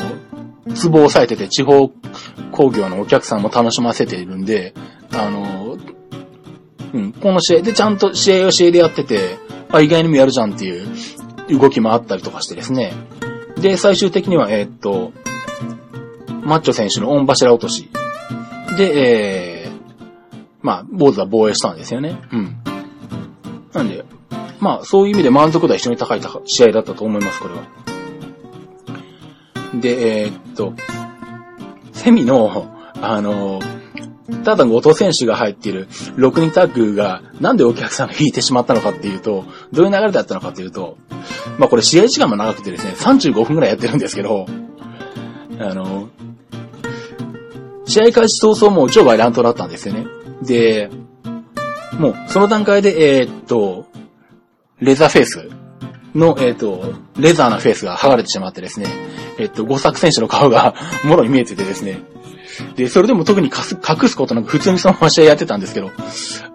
[0.73, 1.89] ツボを押さえてて地方
[2.51, 4.73] 工業のお客さんも楽しませているんで、
[5.11, 5.77] あの、
[6.93, 9.37] うん、この試合でちゃんと試合は試合でやってて、
[9.71, 12.93] あ、意外にもやるじゃんっていう動きもあったりとかしてですね。
[13.57, 15.11] で、最終的には、えー、っと、
[16.43, 17.89] マッチョ選手の御柱落とし。
[18.77, 19.54] で、えー、
[20.65, 22.19] まあ、坊主は防衛したんですよね。
[22.31, 22.57] うん。
[23.71, 24.03] なんで、
[24.59, 27.61] まあ、そういう意味で満足度は非常に高い試合だったと思います、これは。
[29.79, 30.73] で、えー、っと、
[31.91, 33.59] セミの、あの、
[34.43, 40.97] ただ後藤選手が入っている6人タッグがなんでお客さんが引いてしまったのかっていうと、どういう流れだったのかっていうと、
[41.59, 44.47] まあこれ試合時間も長くてですね、35分くらいやってるんですけど、
[45.59, 46.09] あの、
[47.85, 50.07] 試合開始早々もう超バイラントだったんですよね。
[50.41, 50.89] で、
[51.99, 53.87] もうその段階で、えー、っと、
[54.79, 55.49] レザーフェイス
[56.13, 58.87] の、えっ、と、レザーなフェイスが剥がれてしまってですね、
[59.37, 62.01] えっ、と、五作選手の顔が もろに見えててですね、
[62.75, 65.91] で、それでも特に隠すことなく普通にそのまま試合やってたんですけど、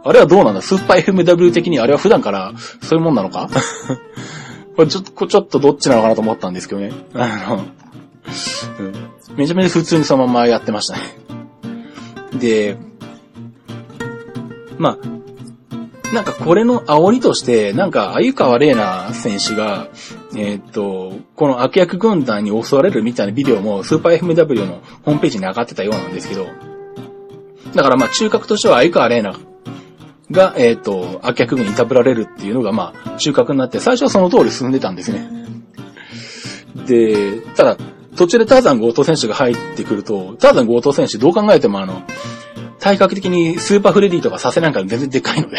[0.05, 0.63] あれはどうなんだ？
[0.63, 3.51] スーパー FMW 的にあれは普段からそういうもんなのか？
[4.77, 6.93] これちょっと、ちょっとどっちなのかなと思ったんですけどね。
[7.13, 7.65] あの、
[8.79, 11.01] うん、めちゃめちゃ普通にそのままやってましたね。
[12.39, 12.79] で、
[14.81, 19.89] まあ、なんかこれの煽りとして、なんか、鮎川玲奈選手が、
[20.35, 26.47] えー、っと、この悪役軍団に襲われるみたいなビデオもスーパー FMW のホームページに上がってたようなんですけど、
[27.75, 29.45] だからまあ中核としては鮎川玲奈
[30.31, 35.29] が、えー、っと、悪役軍にいたぶられるっていうのがまあ中核になって、最初はその通り進んでたんですね。
[36.87, 37.77] で、ただ、
[38.17, 42.03] 途中でターザン後藤選手が入ってくると、ターザン後藤選手どう考えてもあの、
[42.81, 45.59] 体格的にスーパーフレディとかサセなんか全然でかいので。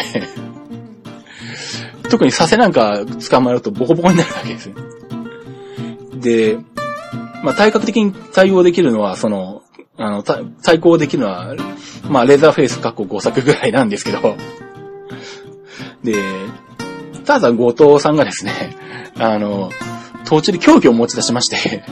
[2.10, 4.68] 特にサセなんか捕まえるとボコボコになるわけです。
[4.68, 4.74] よ。
[6.20, 6.58] で、
[7.42, 9.62] まあ、体格的に対応できるのは、その、
[9.96, 11.54] あの、対抗できるのは、
[12.08, 14.36] まあ、レーザーフェイス過去5作ぐらいなんですけど、
[16.04, 16.14] で、
[17.24, 18.76] ターザン後藤さんがですね、
[19.16, 19.70] あの、
[20.24, 21.84] 途中で凶器を持ち出しまして。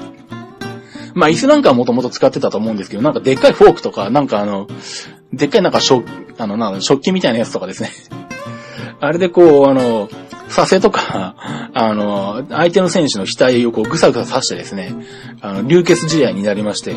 [1.14, 4.68] まあ、椅子なんかはもともと使ってたと思うんですけど、なんかでっかいフォークとか、なんかあの、
[5.32, 6.04] でっかいなんか食、
[6.38, 7.90] あの、なん食器みたいなやつとかですね。
[9.00, 10.08] あれでこう、あの、
[10.48, 11.34] させとか、
[11.72, 14.94] あの、相手の選手の額をこうぐさぐさ刺してですね、
[15.40, 16.96] あの、流血試合になりまして。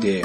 [0.00, 0.24] で、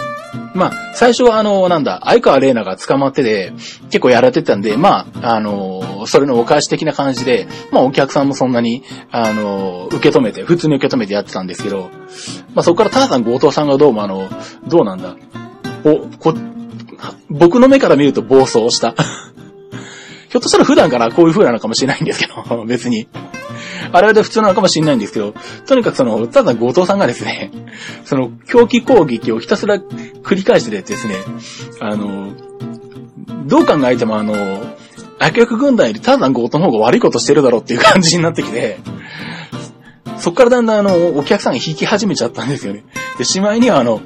[0.54, 3.54] まあ、最初はあの、なんだ、相川玲奈が捕まってて、
[3.90, 11.90] 結構やられてたんで、まあ、あの、それのお返し的な感じで、まあ、お客さんもそんなに、あの、受け止めて、普通に受け止めてやってたんですけど、
[12.54, 14.30] まあ、そこからターザン強盗さんがどうもあの、
[14.68, 15.16] どうなんだ、
[15.84, 16.34] お、こ、
[17.30, 18.96] 僕の目から見ると暴走した。
[20.32, 23.08] ひょっとしたら普段からこういう風なのかもしれないんですけど、別に。
[23.92, 25.34] あれは普通なのかもしれないんですけど、
[25.66, 27.52] とにかくその、ただ後藤さんがですね、
[28.06, 31.16] その、狂気攻撃をひたすら繰り返してですね、
[31.82, 32.32] あの、
[33.46, 34.62] どう考えてもあの、
[35.20, 38.80] 悪役軍団よりただ後藤の方が悪いことしてるだろうっていう感じになってきて、
[40.22, 42.86] そっからだんだんあの、お客さんが引き始めちゃったんですよね。
[43.18, 44.02] で、しまいにはあの、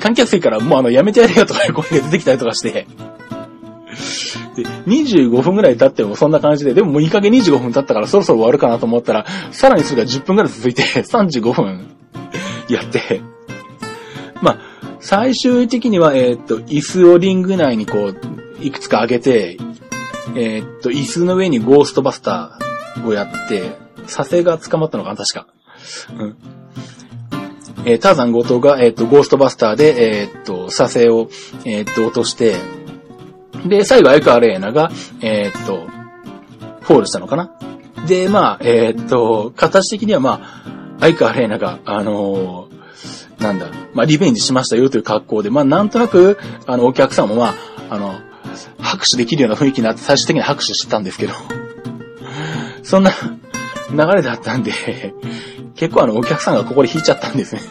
[0.00, 2.86] 観客席からもうあの、やめてやれよとかいう声が出てきたりとかして、
[4.54, 11.96] で、25分くらい経ってもそんな感じで、でももういい加減25分経ったからそろそろ終わるかなと思ったら、さらにそれが10分くらい続いて、35分
[12.68, 13.20] やって、
[14.40, 14.58] まあ、
[15.00, 18.16] 最終的には、えー、っと、椅子をリング内にこう、
[18.60, 19.56] いくつか上げて、
[20.36, 25.46] えー、っと、椅子の上にゴーストバスターをやって、佐世が捕まったのかな、確か。
[26.18, 26.36] うん。
[27.84, 31.30] えー、ターザン後藤が、えっ、と、ゴーストバスターで、えっ、と、佐世を、
[31.64, 32.56] えっ、と、落として、
[33.66, 34.90] で、最後、相川玲奈が、
[35.22, 35.86] えっと、
[36.80, 37.52] フォールしたのかな
[38.06, 42.68] で、まあ、えっと、形的にはまあ、相川玲奈が、あの、
[43.38, 47.54] なんだ、まあ、リベンジしましたよという格好で、まあ、なんとなく、あの、お客さんもまあ、
[47.90, 48.14] あの、
[48.78, 51.32] 拍手できるような雰囲気になって最終的に拍手してたんですけど、
[52.82, 53.12] そんな
[53.90, 54.72] 流れだったんで、
[55.74, 57.62] 結構あの、お客さんがここで引いちゃったんですね。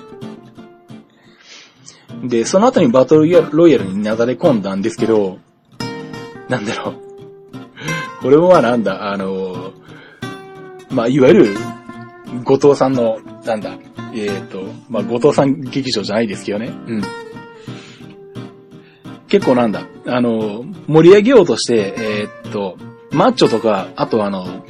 [2.24, 5.40] で、その後にバトルロイヤルに流れ込んだんですけど、
[6.50, 6.96] なんだろう。
[8.22, 9.72] これもまあなんだ、あの、
[10.92, 11.58] まあ、いわゆる、
[12.44, 13.78] 後藤さんの、なんだ、
[14.14, 16.68] えっ、ー、と、まあ、後藤さん劇場じゃないですけどね。
[16.88, 17.04] うん。
[19.28, 22.78] 結構なんだ、あの、盛り上げようとして、えっ、ー、と、
[23.12, 24.66] マッチョとか、あとあの、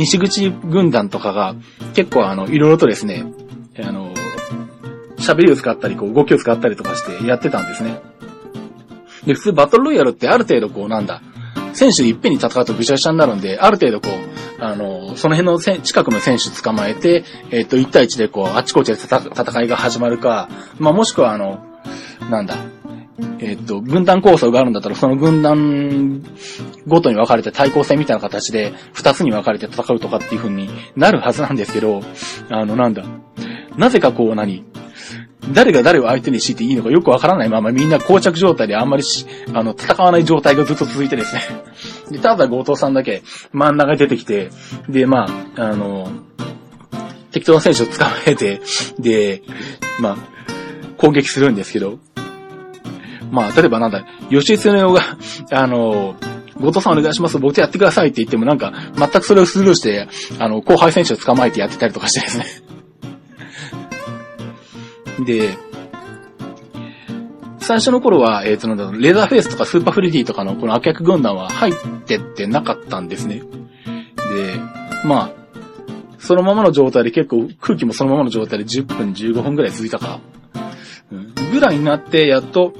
[0.00, 1.54] 西口軍団とかが、
[1.92, 3.26] 結構あの、いろいろとですね、
[3.82, 4.14] あの、
[5.18, 8.00] 喋りを使ったり、こう、動きを使ったりとかしてやってたんですね。
[9.26, 11.20] で、普通バトルロイヤルってある程度こうなんだ、
[11.74, 21.62] 選手いっぺんに戦うとぐちゃぐちゃになるんで、ある程度こう、あの、その辺の近くの選手捕まえて、えっ、ー、と、1対1でこう、あっちこっちで戦いが始まるか、まあ、もしくはあの、
[22.30, 22.56] なんだ、
[23.40, 26.22] えっと、軍団構想があるんだったら、その軍団
[26.86, 32.02] ごとに分かれて対抗戦みたいな形で、二つに分かれて戦うとかっていう風になるはずなんですけど、
[32.50, 33.04] あの、なんだ。
[33.76, 34.64] なぜかこう何
[35.52, 41.40] 誰が誰を相手にしていいのかよくわからないままみんな膠着状態であんまりし、あの、戦わない状態がずっと続いてですね。
[42.10, 44.50] で、ただ後藤さんだけ真ん中に出てきて、
[44.88, 46.10] で、まあ、あの、
[47.32, 48.60] 適当な選手を捕まえて、
[48.98, 49.42] で、
[50.00, 50.16] まあ、
[50.98, 51.98] 攻撃するんですけど、
[53.30, 55.02] まあ、例えばなんだ、吉井恒夫が、
[55.52, 56.14] あの、
[56.58, 62.46] 後藤さんお願いします、僕とやってくださいって言ってもなんか、全くそれをスルーして、あの、後輩選手を捕まえてやってたりとかしてですね。
[65.24, 65.56] で、
[67.58, 71.74] 最初の頃は、えっ、ー、と、なんだ、レーザーフェイスとかスーパーフレディとかのこの悪役軍団は入っ
[72.06, 73.42] てってなかったんですね。
[74.34, 74.60] で、
[75.04, 75.40] まあ、
[76.18, 80.20] そのままの状態で結構空気もそのままの状態で10分15分くらい続いたか、
[81.52, 82.72] ぐらいになってやっと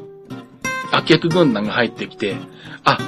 [0.93, 2.37] 悪役軍団が入ってきて、
[2.85, 2.99] あ、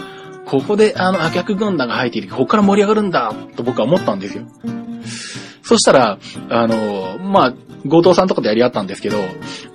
[0.45, 4.45] ここであの悪役軍団が入ってきて、ここから盛り上がるんだと僕は思ったんですよ。
[5.63, 6.19] そしたら、
[6.51, 7.55] あの、まあ、
[7.87, 9.19] 後藤さんとかでやり合ったんですけど、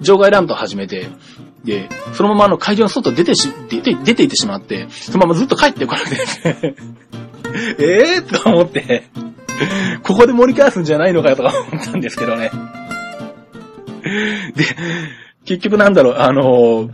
[0.02, 1.10] 場外ラント始めて、
[1.63, 6.76] で、そのままあの会場の外出てし、出て、出て行ってしまって、そのままずっと帰ってこなくて
[7.80, 9.10] ええと思って、
[10.04, 12.52] ここで盛り返すんじゃないのかよとか思ったんですけどね。
[14.56, 14.65] で、
[15.46, 16.89] 結局なんだろう、あの、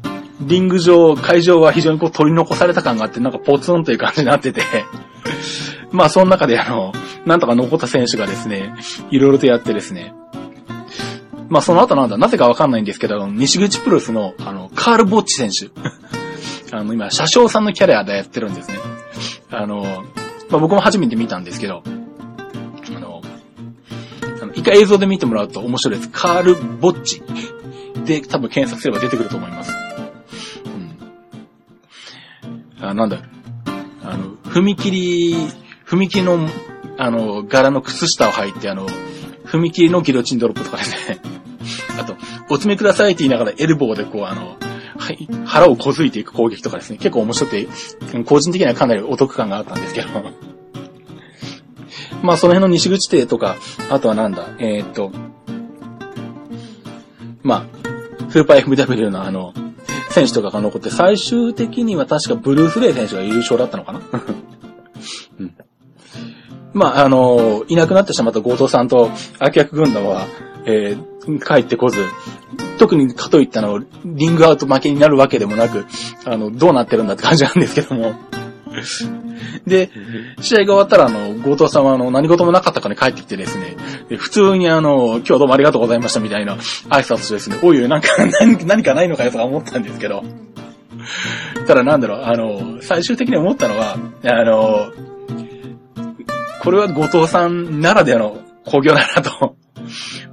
[0.45, 4.61] リング上、会場は非常にこう取り残された感があって、なんかポツンという感じになってて、
[5.91, 6.93] まあその中であの、
[7.25, 8.73] なんとか残った選手がですね、
[9.11, 10.13] いろいろとやってですね、
[11.49, 15.69] まあその後なんだ、なぜかわかんないんですけど、西口プロスの、あの、カール・ボッチ選手。
[16.75, 18.79] あの、今、車掌さんのキャラでやってるんですね。
[19.51, 20.03] あの、
[20.49, 23.21] まあ僕も初めて見たんですけど、あの、
[24.41, 26.09] あの一回映像で見てもらうと面白いです。
[26.09, 27.21] カール・ボッチ。
[28.05, 29.92] で、多分検索すれば出てくると思います。
[32.93, 33.17] なんだ。
[34.03, 35.35] あの、踏切、
[35.85, 36.49] 踏切の、
[36.97, 38.87] あの、柄の靴下を履いて、あの、
[39.45, 41.19] 踏切のギロチンドロップとかですね。
[41.99, 42.13] あと、
[42.49, 44.57] お詰めくださいって言いながらエルボーでこう、あの、
[44.97, 46.97] はい、腹をこづいていく攻撃とかですね。
[46.97, 47.67] 結構面白くて、
[48.25, 50.07] 個人的にはかなりお得感があったんですけど。
[52.23, 53.57] まあ、その辺の西口邸とか、
[53.89, 55.11] あとはなんだ、えー、っと、
[57.41, 59.53] まあ、スーパー FW のあの、
[60.13, 64.01] 選手とかが残って、最終的には確かブルースレイ選手が優勝だったのかな？
[65.39, 65.55] うん。
[66.73, 70.25] まあ、あの、いなくなってしまった強盗さんと悪役軍団は、
[70.65, 72.03] えー、帰ってこず、
[72.79, 75.85] 特にかといったの、リングアウト負けになるわけでもなく、
[76.25, 78.13] あの、どうなってるんだって感じなんですけども。
[79.67, 79.89] で、
[80.41, 83.75] 試合が終わったら、あの、強盗さんは、あの、何事もなかったかに帰ってきてですね、
[84.09, 88.07] で普通にあの、今日どうもありがとうございましたみたいな挨拶してですね、おいおい、なんか
[88.41, 90.23] 何、何かないのかよとか思ったんですけど、
[91.67, 94.91] ただなんだろう、あの、最終的に思ったのは、あの、
[96.61, 99.55] これは後藤さんならではの工業だなと。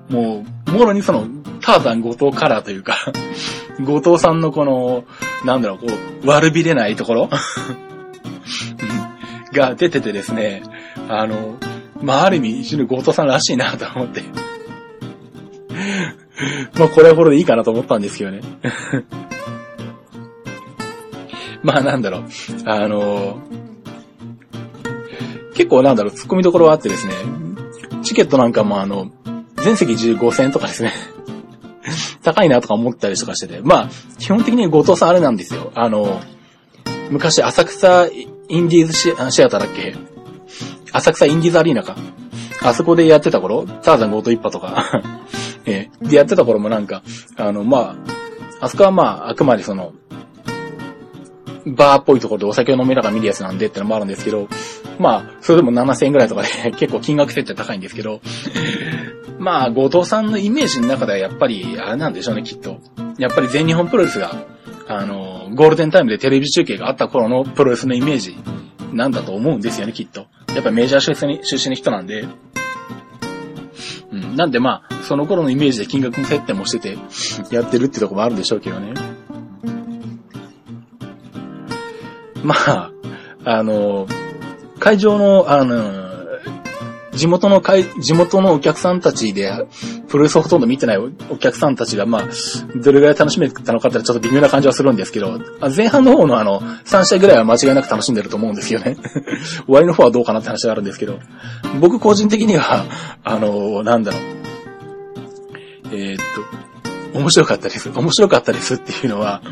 [0.08, 1.26] もう、もろにその、
[1.60, 2.96] ターザン後藤カラーというか、
[3.80, 5.04] 後藤さんのこの、
[5.44, 5.86] なんだろう、こ
[6.24, 7.30] う、悪びれないところ。
[9.52, 10.62] が出ててですね、
[11.08, 11.58] あの、
[12.00, 14.22] まあ、ある意味、一緒に後藤さんらしいなと思って。
[16.78, 18.40] まあ、これはこれでいいかなと思ったんですけどね。
[21.62, 22.24] まあ、なんだろう、
[22.64, 23.38] あの、
[25.54, 27.12] 結構なんだろう、突っ込みどころはあってですね、
[28.02, 29.10] チケットなんかもあの、
[29.56, 30.94] 全席15戦とかですね、
[32.22, 35.70] 高いなとか思ったりとかしてて、まあ、基本的に後藤さんあれなんですよ。
[35.74, 36.20] あの、
[37.10, 38.08] 昔浅草
[38.50, 39.94] インディーズシシアターだっけ？
[40.92, 41.96] 浅草インディーズアリーナか。
[42.62, 45.02] あそこでやってた頃、ターザンゴート一派とか
[45.64, 47.02] えー、でやってた頃もなんか、
[47.36, 47.96] あの、ま
[48.60, 49.92] あ、あそこはまあ、あくまでその、
[51.64, 54.48] バーっぽいところでお酒を飲みながら見るやつなんでってのもあるんですけど、
[54.98, 58.20] まあ、それでも7000円ぐらいとかで 結構金額設定高いんですけど、
[59.38, 62.78] まあ、後藤さんのイメージの中ではやっぱり、あれなんでしょうね、きっと。
[63.16, 64.34] やっぱり全日本プロレスが、
[64.88, 68.36] あの、ゴールデンタイムでテレビ中継があった頃のプロレスのイメージ
[68.92, 70.26] なんだと思うんですよね、きっと。
[70.54, 72.26] やっぱメジャー出身出身の人なんで。
[74.12, 74.36] うん。
[74.36, 76.98] なんでまあ、その頃のイメージで金額の設定もしてて、
[77.54, 78.94] やってるってとこもあるんでしょうけどね。
[82.42, 82.90] まあ、
[83.44, 84.06] あの、
[84.78, 85.99] 会場の、あの、
[87.20, 89.52] 地元の会、地元のお客さんたちで、
[90.08, 92.28] プロレスをほとんど見てないお客さんたちが、まあ、
[92.76, 95.38] どれぐらい楽しめたのかってちょっと微妙な感じはするんですけど、
[95.76, 98.96] 前半の方のあの、3試合ぐらいは間違いなく楽しんでると思うんですよね。
[99.66, 101.18] 終わりの方はどうかなって話があるんですけど、
[101.78, 102.86] 僕個人的には、
[103.22, 104.20] あの、なんだろう。
[105.92, 106.16] えー、っ
[107.12, 107.90] と、面白かったです。
[107.94, 109.42] 面白かったですっていうのは、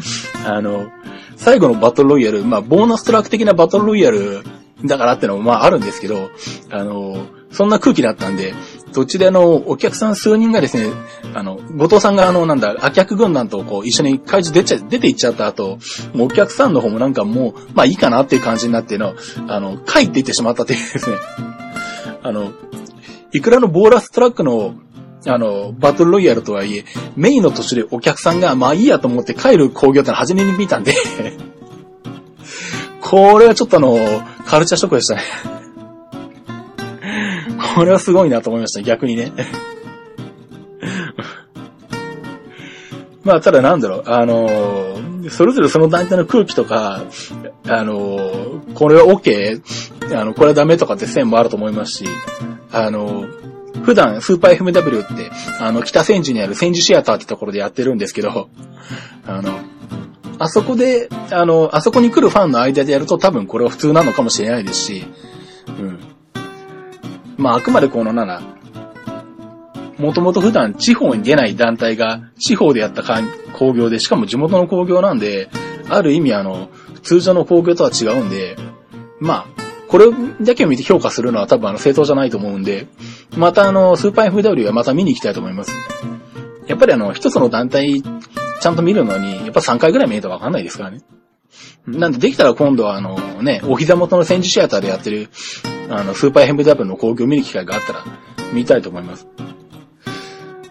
[0.46, 0.86] あの、
[1.36, 4.42] 最後のバトルロイヤル、まあ、ボーナストラック的なバトルロイヤル
[4.84, 6.30] だからってのもまああるんですけど、
[6.70, 8.54] あの、そんな空気だったんで、
[8.92, 10.92] 途中であの、お客さん数人がですね、
[11.34, 15.78] あの、後藤さんがあの、なんだ、悪客軍団とこう、一緒に会場出ちゃ、出て行っちゃった後、
[16.14, 19.14] もうお客さんの方もなんかもう、まあいいかなっていう感じになっての、
[19.48, 21.16] あの、帰っていってしまったというですね、
[22.22, 22.52] あの、
[23.32, 24.74] いくらのボーラストラックの、
[25.26, 26.84] あの、バトルロイヤルとはいえ、
[27.16, 30.94] メインの年でお客さんが、まあいいやと思って帰る工業ってのは初めに見たんで。
[33.10, 33.96] これはちょっとあの、
[34.46, 35.22] カルチャーショックでしたね
[37.74, 39.32] これはすごいなと思いました、逆にね。
[43.24, 47.02] まあ、ただなんだろう、あのー、それぞれその団体の空気とか、
[47.66, 49.62] あのー、これは OK、
[50.14, 52.04] あの、これはダメとかって線もあると思いますし、
[52.72, 58.48] あのー、普段スーパー FMW って、あの、北千住にある千住シアターってところでやってるんですけど、
[59.26, 59.52] あの、
[60.38, 65.06] あそこで、あの、あそこに来るファンの間でやると多分これは普通なのかもしれないですし、
[65.66, 65.98] うん。
[67.36, 68.58] まあ、あくまでこの7、
[69.98, 73.02] もともと普段地方に出ない団体が地方でやった
[73.52, 75.48] 工業で、しかも地元の工業なんで、
[75.88, 76.68] ある意味あの、
[77.02, 78.56] 通常の工業とは違うんで、
[79.20, 80.06] まあ、これ
[80.42, 82.86] だけを見て評価するのは多分あの正当じゃないと思うんで、
[83.36, 85.72] またあの、スーパー FW はまた見に行きたいと思います。
[86.66, 88.02] やっぱりあの、一つの団体
[88.60, 91.00] ちゃんと見るのに、やっぱ3回ぐらい見ないとわかんないですからね。
[91.86, 95.30] なんでできたら今度はあのね、お膝元の戦時シアターでやってる、
[95.88, 98.04] あの、スーパーヘンブダブルの工業を見る機会があったら
[98.52, 99.26] 見たいと思います。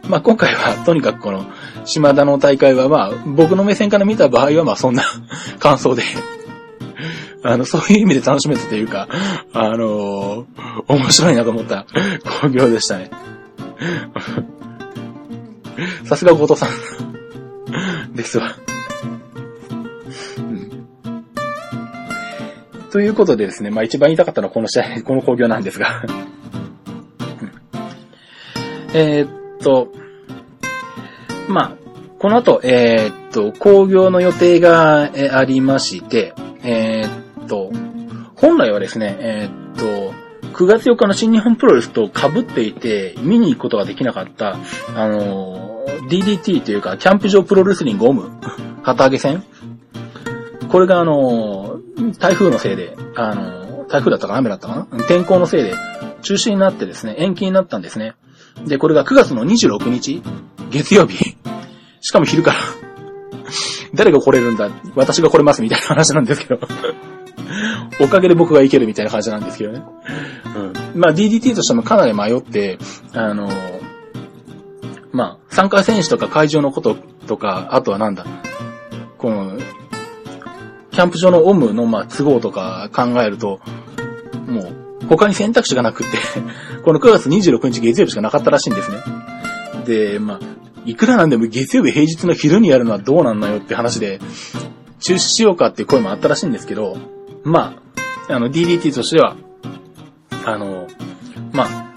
[0.08, 1.46] まあ今回はとにかくこの
[1.84, 5.04] 島田の大会はまあ僕の目線から見た場合はまあそんな
[5.60, 6.04] 感想で
[7.44, 9.08] あの、そういう意味で楽しめたというか、
[9.54, 10.46] あのー、
[10.88, 11.86] 面白いなと思った
[12.42, 13.12] 工業でしたね。
[16.06, 17.17] さすが後藤さん
[18.14, 18.56] ですわ。
[22.92, 26.04] ということでですね、まあ一番言いたかったのはこの試合、 この工業なんですが。
[28.94, 29.92] えっと、
[31.48, 31.72] まあ、
[32.20, 37.72] この後、えー、っと、工業の予定が、ありまして、えー、っと、
[38.36, 40.14] 本来はですね、えー、っと、
[40.54, 44.58] 9月4日の新日本プロレスと被っていて、見に行くことができなかった、
[44.96, 48.32] あの DDT というか、キャンプ場プロレスリングオム、
[48.84, 49.44] 旗揚げ戦？
[50.70, 51.80] これがあの
[52.20, 55.04] 台風のせいで、あの、台風だったかな雨だったかな？
[55.08, 55.74] 天候のせいで
[56.22, 58.16] 中止になってですね、延期になったんですね。
[58.66, 60.22] で、これが9月の26日、
[60.72, 61.38] 月曜日。
[62.02, 62.58] しかも昼から。
[63.94, 64.70] 誰が来れるんだ？
[64.96, 66.60] 私が来れますみたいな話なんですけど。
[68.00, 69.84] おかげで僕が行けるみたいな感じなんですけどね。
[70.56, 71.00] うん。
[71.00, 72.78] まあ DDT としてもかなり迷って、
[73.14, 73.50] あの、
[75.12, 76.96] まあ、参加選手とか会場のこと
[77.28, 78.26] とか、あとはなんだ、
[79.18, 79.58] この、
[80.92, 83.60] キャンプ場のオムの、まあ、都合とか考えると、
[84.48, 86.18] もう、他に選択肢がなくって
[86.86, 88.98] この9月26日月曜日しかなかったらしいんですね。
[89.86, 90.40] で、まあ、
[90.86, 94.20] いくらなんでも月曜日平日の昼にやるのはどうなんのよって話で、
[95.00, 96.98] 中止しようかっていう声もあったらしいんですけど、
[97.48, 97.80] ま
[98.28, 99.38] あ、あの、DDT としては、
[100.46, 100.88] あの、
[101.54, 101.88] まあ、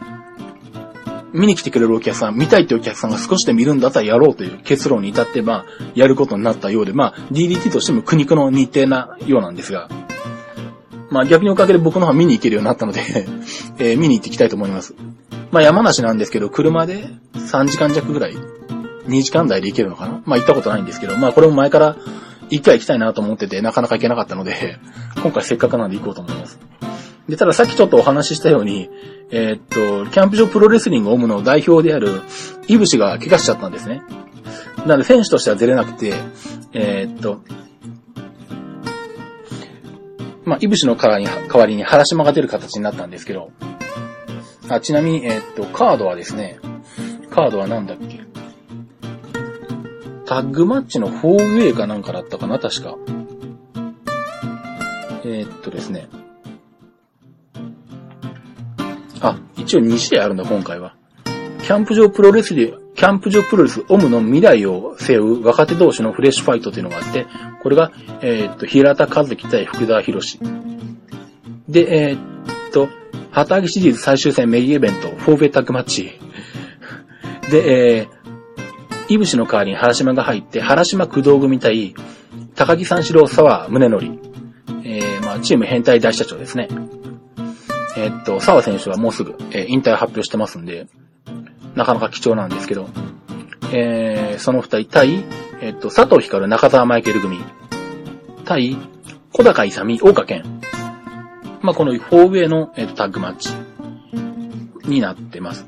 [1.32, 9.88] 見に来てくれるお客さん、見たいってお客さんが少しで見るんだったらやろうという結論に至って、まあ、やることになったようで、まあ、DDT としても苦肉の日程なようなんですが、
[11.10, 13.00] まあ逆におかげで僕の方は見に行けるようになったので
[13.78, 14.94] えー、見に行っていきたいと思います。
[15.50, 18.36] まあ山梨なんですけど、車で3時間弱ぐらい、
[19.08, 20.22] 2時間台で行けるのかな？
[20.24, 21.96] まあ行ったことないんですけど、まあこれも前から
[22.50, 24.78] 一回行きたいなと思ってて、なかなか行けなかったので
[25.22, 26.58] 今回せっかくなんで行こうと思います。
[27.28, 28.90] で、たださっきちょっとお話ししたように、
[29.30, 32.22] えー、っと、キャンプ場プロレスリングオムの代表である、
[32.66, 34.02] イブシが怪我しちゃったんですね。
[34.78, 36.12] なので、選手としては出れなくて、
[36.72, 37.42] えー、っと、
[40.44, 43.52] まあ、イブシの代わりに、代わりに原島が出る形になったんですけど、
[44.68, 46.58] あ、ちなみに、えー、っと、カードはですね、
[47.30, 48.29] カードはなんだっけ？
[50.30, 52.96] タッグマッチの 4way かなんかだったかな、確か。
[55.24, 56.08] えー、っとですね。
[59.20, 60.94] あ、一応2試合あるんだ、今回は。
[61.64, 67.26] キャンプ場プロレスで、キャンプ場プロレスオムの未来を背負う若手同士のフレッシュファイトというのがあって、
[67.60, 67.90] これが、
[68.22, 70.38] えー、っと、平田和樹対福田博士。
[71.68, 72.88] で、えー、っと、
[73.32, 76.20] 旗揚げシリーズ最終戦メインイベント、フォーベタッグマッチ。
[77.50, 78.19] で、えー、
[79.10, 81.96] イブシの代わりに原島が入って、原島駆動組対、
[82.54, 84.04] 高木三四郎沢宗則。
[84.84, 86.68] えー、まあ、チーム変態大社長ですね。
[87.96, 90.86] えー、っと、沢選手はもうすぐ、えー、引退発表してますんで、
[91.74, 92.88] なかなか貴重なんですけど、
[93.72, 95.24] えー、その二人対、
[95.60, 97.40] えっ、と、佐藤光中澤マイケル組、
[98.44, 98.76] 対、
[99.32, 100.60] 小高勇大岡健。
[101.62, 103.50] まあ、この 4way の、えー、タッグマッチ
[104.88, 105.66] になってます。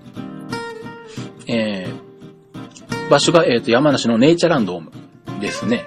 [1.49, 2.02] えー、
[3.11, 4.91] 場所が、えっ、と、山梨のネイチャーランドーム
[5.41, 5.85] ですね。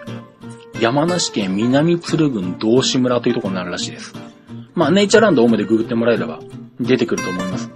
[0.80, 4.13] 山梨県南鶴郡道志村というところになるらしいです。
[4.74, 6.39] まあ、ネイチャーランドオームでググってもらえれば
[6.80, 7.72] 出てくると思います。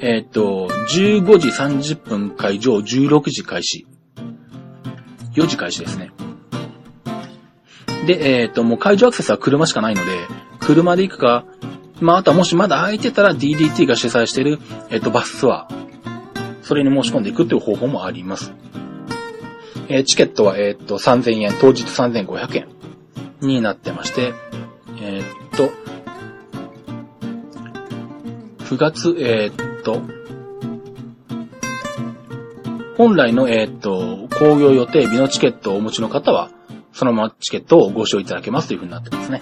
[0.00, 3.86] えっ、と、15時30分会場、16時開始。
[5.34, 6.12] 4時開始ですね。
[8.06, 10.10] で、えっ、と、もう会場アクセスは車しかないので、
[10.60, 11.44] 車で行くか、
[12.00, 15.87] まあ、あとはもしまだ空いてたら DDT が主催している、えっ、と、バスツアー。
[16.68, 18.52] それに申し込んでいくっていう方法もあります。
[19.88, 22.68] えー、チケットは、え、っと、3000円、当日3500円
[23.40, 24.34] になってまして、
[25.00, 25.70] えー、っと、
[28.66, 30.02] 9月、え、っと、
[32.98, 36.50] 本来の、え、っと、工業予定日のチケットをお持ちの方は、
[36.92, 39.40] そのままチケットをご使用いただけますというふうになってますね。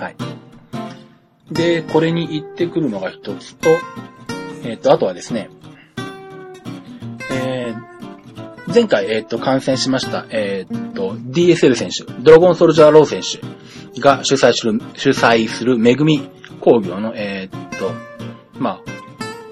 [0.00, 0.16] はい。
[1.52, 3.68] で、これに行ってくるのが一つと、
[4.64, 5.50] えっと、あとはですね、
[8.74, 16.28] 前回、えっ、ー、と、観戦しました、えっ、ー、と、DSL 選手、ドラゴンソルジャーロー選手が主催する、主催するめぐみ
[16.60, 17.92] 工業の、えっ、と、
[18.58, 18.80] まあ、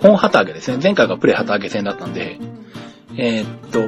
[0.01, 0.79] 本旗揚げですね。
[0.83, 2.41] 前回がプレ旗揚げ戦だったんで、
[3.17, 3.85] えっと、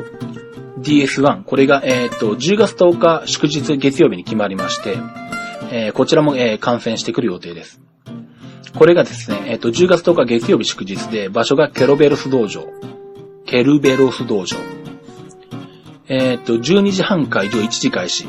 [0.78, 4.96] DS1、これが、えっと、10月10日祝日月曜日に決まりまして、
[5.72, 7.80] え、こちらも、え、観戦してくる予定です。
[8.78, 12.66] これがですね、えっと、10月10日月曜日祝日で、場所がケロベロス道場。
[13.46, 14.56] ケルベロス道場。
[16.06, 18.26] えー、っと、12時半会場1時開始。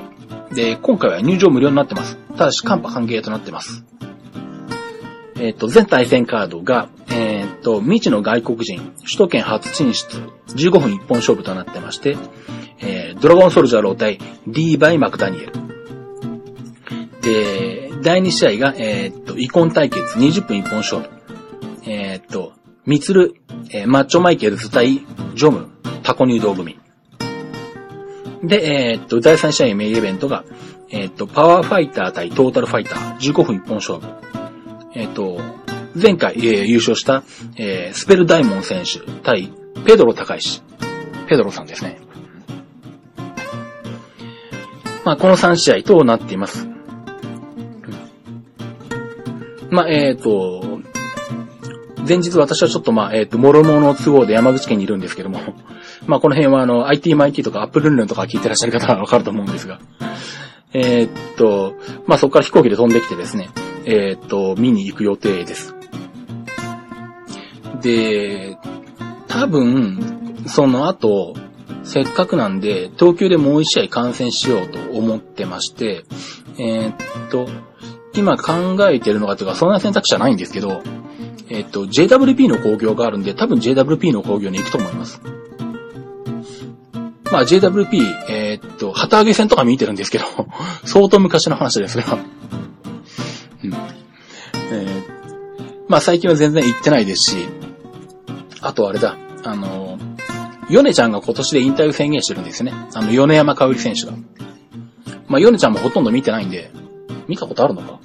[0.54, 2.18] で、今回は入場無料になってます。
[2.38, 3.84] ただし、カンパ歓迎となってます。
[5.36, 10.18] えー、っと、全対戦カードが、えー、っと、未知の外国人、首都圏初進出、
[10.48, 12.18] 15分一本勝負となってまして、
[12.80, 15.52] えー、ドラゴンソルジャーロー対 D バイマクダニエル。
[17.22, 21.10] で、第2試合が、え、っと、イコン対決20分一本勝負。
[21.86, 22.54] え、っと、
[22.86, 23.36] ミツル、
[23.72, 25.02] え、マッチョマイケルズ対
[25.34, 25.70] ジョム、
[26.04, 26.80] タコ入道組。
[28.48, 30.44] で、えー、っと、第3試合メインイベントが、
[30.90, 34.08] えー、っと、パワーファイター対トータルファイター、15分一本勝負。
[34.94, 35.40] え、っと、
[36.00, 37.24] 前回、えー、優勝した、
[37.58, 39.52] え、スペルダイモン選手対
[39.86, 40.64] ペドロ高石。
[41.28, 42.00] ペドロさんですね。
[45.04, 46.68] まあ、この3試合となっています。
[49.70, 50.80] まあ、えっ、ー、と、
[52.08, 55.40] 前日私はちょっとまあ、えっ、ー、と、諸々の都合で山口県にいるんですけども、
[56.08, 59.80] まあこの辺はあの、IT マイティとかアップルンルンとか聞いてらっしゃる方はわかると思うんですが。
[60.74, 61.76] えー、っと、
[62.06, 63.50] まあそこから飛行機で飛んできてですね、
[63.86, 65.76] えー、っと、見に行く予定です。
[67.82, 68.58] で、
[69.28, 71.36] 多分、その後、
[71.84, 76.04] せっかくなんで、東京でもう一試合観戦しようと思ってまして、
[76.58, 76.96] えー、っ
[77.30, 77.48] と、
[78.16, 80.82] 今考えてるのがというか、そんな選択肢はないんですけど、
[81.50, 85.22] えっと、JWP の工業があるんで、多分 JWP の工業に行くと思います。
[87.36, 90.24] まあ JWP、えー、っと、旗揚げ戦とか見てるんですけど、
[90.88, 92.18] 相当昔の話ですが。
[93.62, 93.74] うん。
[94.72, 95.04] えー、
[95.90, 97.38] まあ最近は全然行ってないですし、
[98.62, 100.00] あとあれだ、あの、
[100.70, 102.74] ヨネちゃんが今年で引退を宣言してるんですね。
[102.94, 104.14] あの、米山香織選手が。
[105.28, 106.72] まあ、ヨネちゃんもほとんど見てないんで、
[107.28, 108.00] 見たことあるのか？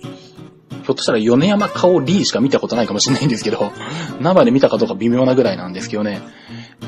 [0.00, 3.70] ひょっとしたら米山香織しか見たことないかもしれないんですけど、
[4.18, 6.22] 生で見たかどうか微妙なぐらいなんですけどね。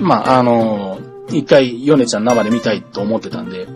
[0.00, 0.98] まあ、あの
[1.28, 3.66] 一回、ヨネちゃん生で見たいと思ってたんで、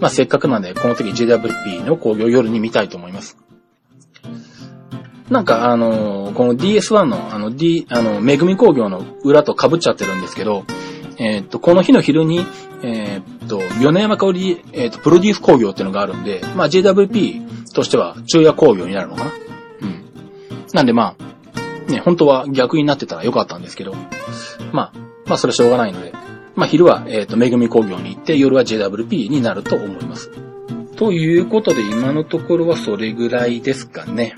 [0.00, 3.36] まあせっかくなんで、この時 JWP の工業夜に見たいと思います。
[5.30, 10.64] なんかあのー、この DS1 のあの D、あの、めぐみ工業の裏と被っちゃってるんですけど、
[11.18, 12.46] えー、っと、この日の昼に、
[12.82, 19.30] えー、っと、米山香織、えっと、プロデュース工業っていうのがあるんで、まあ JWP としては昼夜工業になるのかな？
[19.82, 20.04] うん。
[20.72, 23.94] なんでまあ、ね、本当は逆になってたらよかったんですけど、
[24.72, 26.12] まあ、まあそれはしょうがないので、
[26.56, 30.30] まあ、昼は、えっ、ー、と、めぐみ工業に行って、夜は JWP になると思います。
[30.96, 34.34] ということで、今のところはそれぐらいですかね。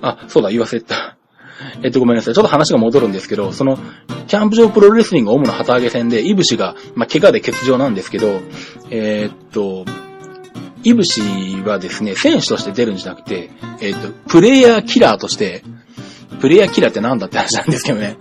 [0.00, 1.16] あ、そうだ、言わせた。
[1.82, 2.34] えっと、ごめんなさい。
[2.34, 3.78] ちょっと話が戻るんですけど、その、
[4.26, 8.40] キャンプ場プロレスリング主な旗揚げ戦で、イブシが、まあ、怪我で欠場なんですけど、
[8.90, 9.84] えー、っと、
[10.84, 11.22] イブシ
[11.64, 15.62] はですね、選手として出るんじゃなくて、えー、っと、プレイヤーキラーとして、
[16.40, 18.16] プレイヤーキラーってなんだって話なんですけどね。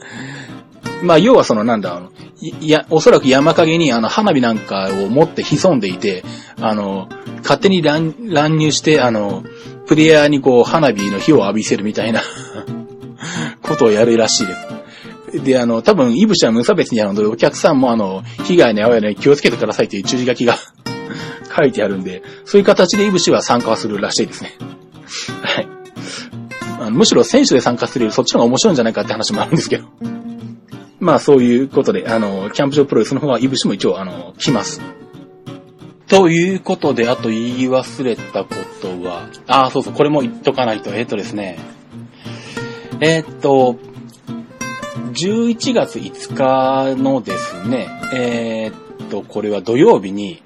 [1.02, 6.24] まあ、要はそのなんだ、あのいや、おそらく山陰にあの、花火なんかを持って潜んでいて、
[6.60, 7.08] あの、
[7.42, 9.44] 勝手に乱乱入して、あの、
[9.88, 12.22] プレイヤーにこう、花火の火を浴びせるみたいな
[13.62, 15.44] ことをやるらしいです。
[15.44, 20.58] で、あの、多分、イブシは無差別にあるので、お客さんもあの、被害に遭わないように気をつけてくださいという注意書きが
[21.56, 24.58] 書いてあるんで、そういう形でイブシは参加するらしいですね。
[25.42, 25.68] はい。
[26.92, 29.86] むしろ選手で参加するよりそっちの方が面白いんじゃないかって話もあるんですけど。
[31.02, 34.82] まあそういうことで、あの、キャンプ場プロレスの方はイブシも一応、あの、来ます。
[36.08, 41.58] ということで、あと言い忘れたことは、ああ、そうそう、これも言っとかないと、えっ、とですね、
[43.00, 43.78] えーっと、
[45.14, 50.44] 11月5日のですね、えーっと、これは土曜日に、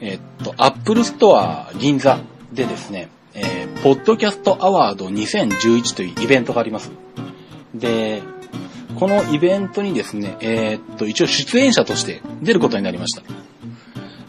[0.00, 2.18] えっと、アップルストア銀座
[2.52, 6.90] でですね、えー、ポッドキャストアワード2011というイベントがあります。
[7.72, 8.22] で、
[8.98, 13.22] このイベントにですね、えーっと、一応出演者として出ることになりました。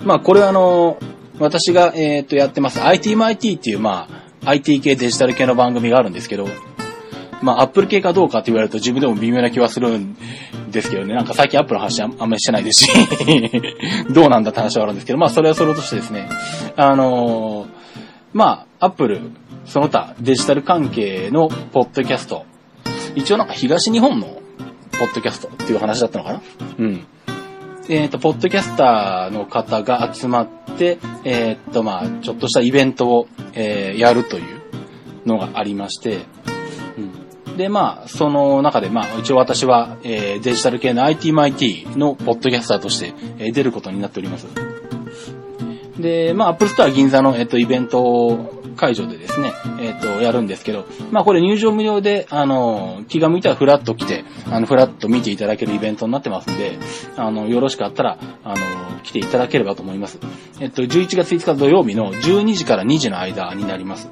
[0.03, 0.97] まあ、これはあの、
[1.39, 4.07] 私が、えーっと、やってます ITMIT っていう、ま
[4.43, 6.47] あ、IT 系デジタル系の番組があるんですけど、
[7.41, 10.17] まあ、アップル系かどうかって言われると自分でも微妙な気はするん
[10.71, 11.13] ですけどね。
[11.13, 12.91] なんか最近アップルの話あんまりしてないですし、
[14.11, 16.27] どうなんだって話はあるんですけど、まあ、それはそれとしてですね、
[16.75, 17.67] あのー
[18.33, 19.21] まあ、アップル、
[19.65, 22.45] その他デジタル関係のポッドキャスト、
[23.15, 24.41] 一応なんか東日本の
[24.99, 26.41] ポッドキャストっていう話だったのかな？
[26.79, 27.07] うん。
[27.89, 34.61] えっ、と、ポッドキャスターの方が集まって、えっ、と、まあ、ちょっとしたイベントを、えーやるという
[35.25, 36.25] のがありまして、
[37.47, 37.57] うん。
[37.57, 44.47] で、まあ、その中で、まあ、一応私は、えーデジタル系の ITMIT のポッドキャスターとして、えー出ることになっております。
[45.97, 48.37] で、まあ、アップルストア銀座の、えっ、と、イベント
[48.75, 49.53] 会場でですね、
[50.17, 56.77] えっ、と、やるんですけど、まあ、これ入場無料で、あの、気が向いたらフラッと来て、あの、フラッと見ていただけるイベントになってますんで、
[57.15, 58.55] あの、よろしかったら、あの、
[59.03, 60.19] 来ていただければと思います。
[60.59, 64.09] えっと、11月5日土曜日の12時から2時の間になります。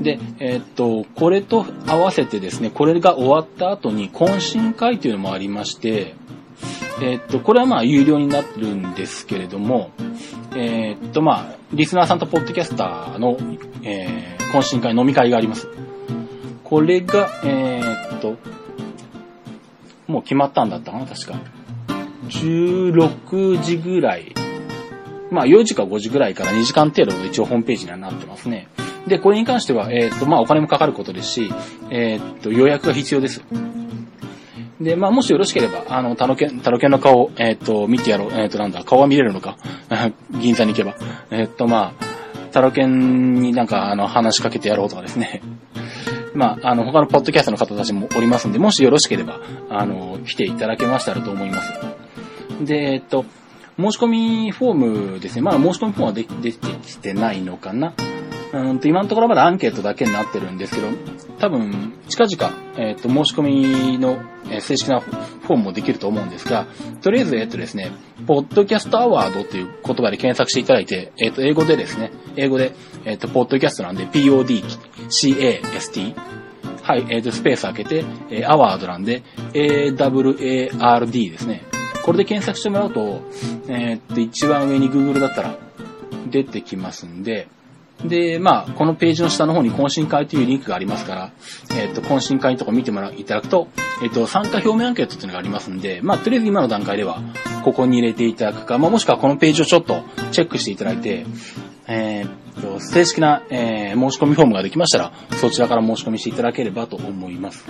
[0.00, 6.14] で、えっと、これと合わせてですね、これが終わった後に懇親会というのもありまして、
[7.02, 9.90] えっと、これはまあ有料になるんですけれども、
[10.54, 13.36] えっとまあ、リスナーさんとポッドキャスターの、
[13.82, 15.68] えー懇親会、飲み会があります。
[16.62, 17.82] これが、え
[18.14, 18.36] っと、
[20.06, 21.40] もう決まったんだったかな、確か。
[22.28, 24.32] 16時ぐらい。
[25.32, 28.68] まあ4時か5時ぐらいから2時間程度で一応ホームページにはなってますね。
[29.08, 31.52] で、これに関しては、えっ、と、まあお金もかかることですし、
[31.90, 33.42] えっ、と、予約が必要です。
[34.80, 38.32] で、まあもしよろしければ、あの、タロケン、タロケンの顔、えっ、と、見てやろう。
[38.32, 39.56] えっ、と、なんだ、顔は見れるのか？
[40.40, 40.94] 銀座に行けば。
[41.30, 42.04] えっ、と、まあ、
[42.52, 45.42] タロケンになんか、あの、話しかけてやろうとかですね。
[46.34, 51.72] まあ、あの、他のポッドキャストの方たちもおりますんで、もしよろしければ、あの、来ていただけましたらと思います。
[52.64, 53.24] で、えっと、
[53.78, 54.74] 申し込みフォー
[55.14, 55.42] ムですね。
[55.42, 57.92] まだ申し込みフォームはで出てきてないのかな。
[58.54, 60.86] うんと、今のところまだアンケートだけになってるんですけど、
[61.40, 66.66] 多分、近々、えっと、申し込みの、え正式なフォームもできると思うんですが、
[67.02, 67.90] とりあえず、えっとですね、
[68.26, 72.72] ポッドキャストアワードっていう言葉で検索していただいて、えっと、英語でですね、英語で、
[73.04, 76.14] えっと、ポッドキャストなんで、PODCAST、
[76.82, 79.24] はい、えっ、と、スペース開けて、えーアワードなんで、
[79.54, 81.64] AWARD ですね。
[82.04, 83.22] これで検索してもらうと、
[83.68, 85.56] えっ、と、一番上に Google だったら
[86.30, 87.48] 出てきますんで、
[88.02, 91.32] で、まあ、このページの下の方に懇親会というリンクがありますから、
[91.76, 93.68] えっ、と、懇親会のとこ見てもらいただくと、
[94.02, 97.22] えっ、と、参加表明アンケートっていうのがありますんで、まあ、とりあえず今の段階では、
[97.64, 101.24] ここに入れていただくか、まあ、もしくはこのページをちょっとチェックしていただいて、
[101.86, 107.64] えーと、正式な、え申し込みフォームができましたら、そちらから申し込みしていただければと思います。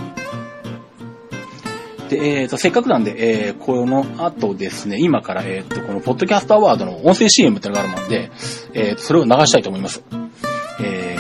[2.15, 8.31] で、えーと、せっかくなんで、えーこの後ですね、今から、えーっと、このポッドキャストアワードの音声 CM ってのがあるもんで、
[8.73, 10.03] えー、それを流したいと思います。
[10.81, 11.17] え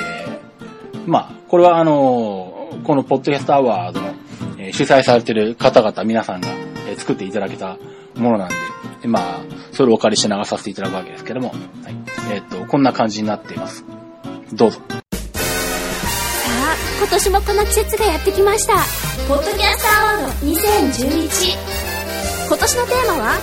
[0.95, 4.15] ーまあ、これはあのーこのポッドキャストアワードの、
[4.59, 6.49] え主催されてる方々、皆さんが、
[6.89, 7.79] え作っていただけた
[8.17, 8.49] ものなん
[9.01, 9.41] で、まあ、
[9.73, 11.59] それをお借りして流させていただくわけですけども、はい。
[12.33, 13.85] えっと、こんな感じになっています。
[14.53, 14.81] どうぞ。
[17.05, 18.73] 今年もこの季節がやってきました。
[19.29, 21.53] ポッドキャスターアワード2011
[22.49, 23.39] 今年のテーマは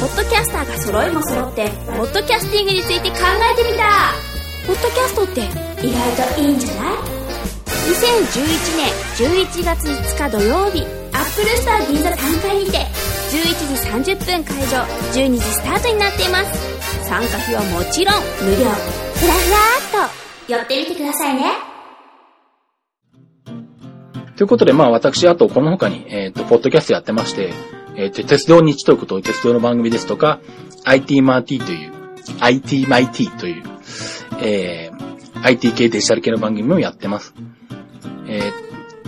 [0.00, 3.16] ポッドキャスターが揃いも揃ってポッドキャスティングについて考
[3.52, 4.14] えてみた。
[4.66, 5.42] ポッドキャストって
[5.86, 6.00] 意外
[6.34, 6.94] といいんじゃない
[7.92, 8.88] ？2011年
[9.52, 10.86] 11月5日土曜日。
[11.12, 12.78] アップルスター銀座3階にて。
[13.28, 14.80] 11時30分会場。
[15.12, 17.04] 12時スタートになっています。
[17.06, 18.64] 参加費はもちろん無料。
[18.64, 20.08] ふらふらーっ
[20.48, 20.52] と。
[20.52, 21.73] 寄ってみてくださいね
[24.36, 27.52] ということで、まあ私、あとこの他に、えっ、と、ポッドキャストやってまして、
[27.96, 30.40] えっ、と、鉄道日トークという鉄道の番組ですとか、
[30.84, 31.92] IT マーティという、
[32.40, 33.62] IT マイティという、
[34.40, 37.34] えー、IT 系デジタル系の番組もやってます。
[38.26, 38.64] えー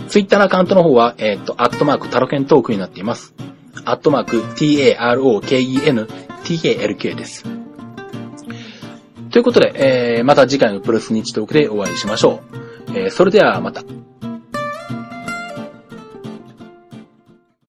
[0.07, 3.33] ツイッターのアカウントの方は、えっ、と、アットマークタロケントークになっています。
[3.83, 6.07] アットマーク t-a-r-o-k-e-n
[6.43, 7.43] t-a-l-k です。
[9.31, 12.41] ということで、えー、また次回のプロス日トークでお会いしましょ
[12.89, 12.97] う。
[12.97, 13.83] えー、それではまた。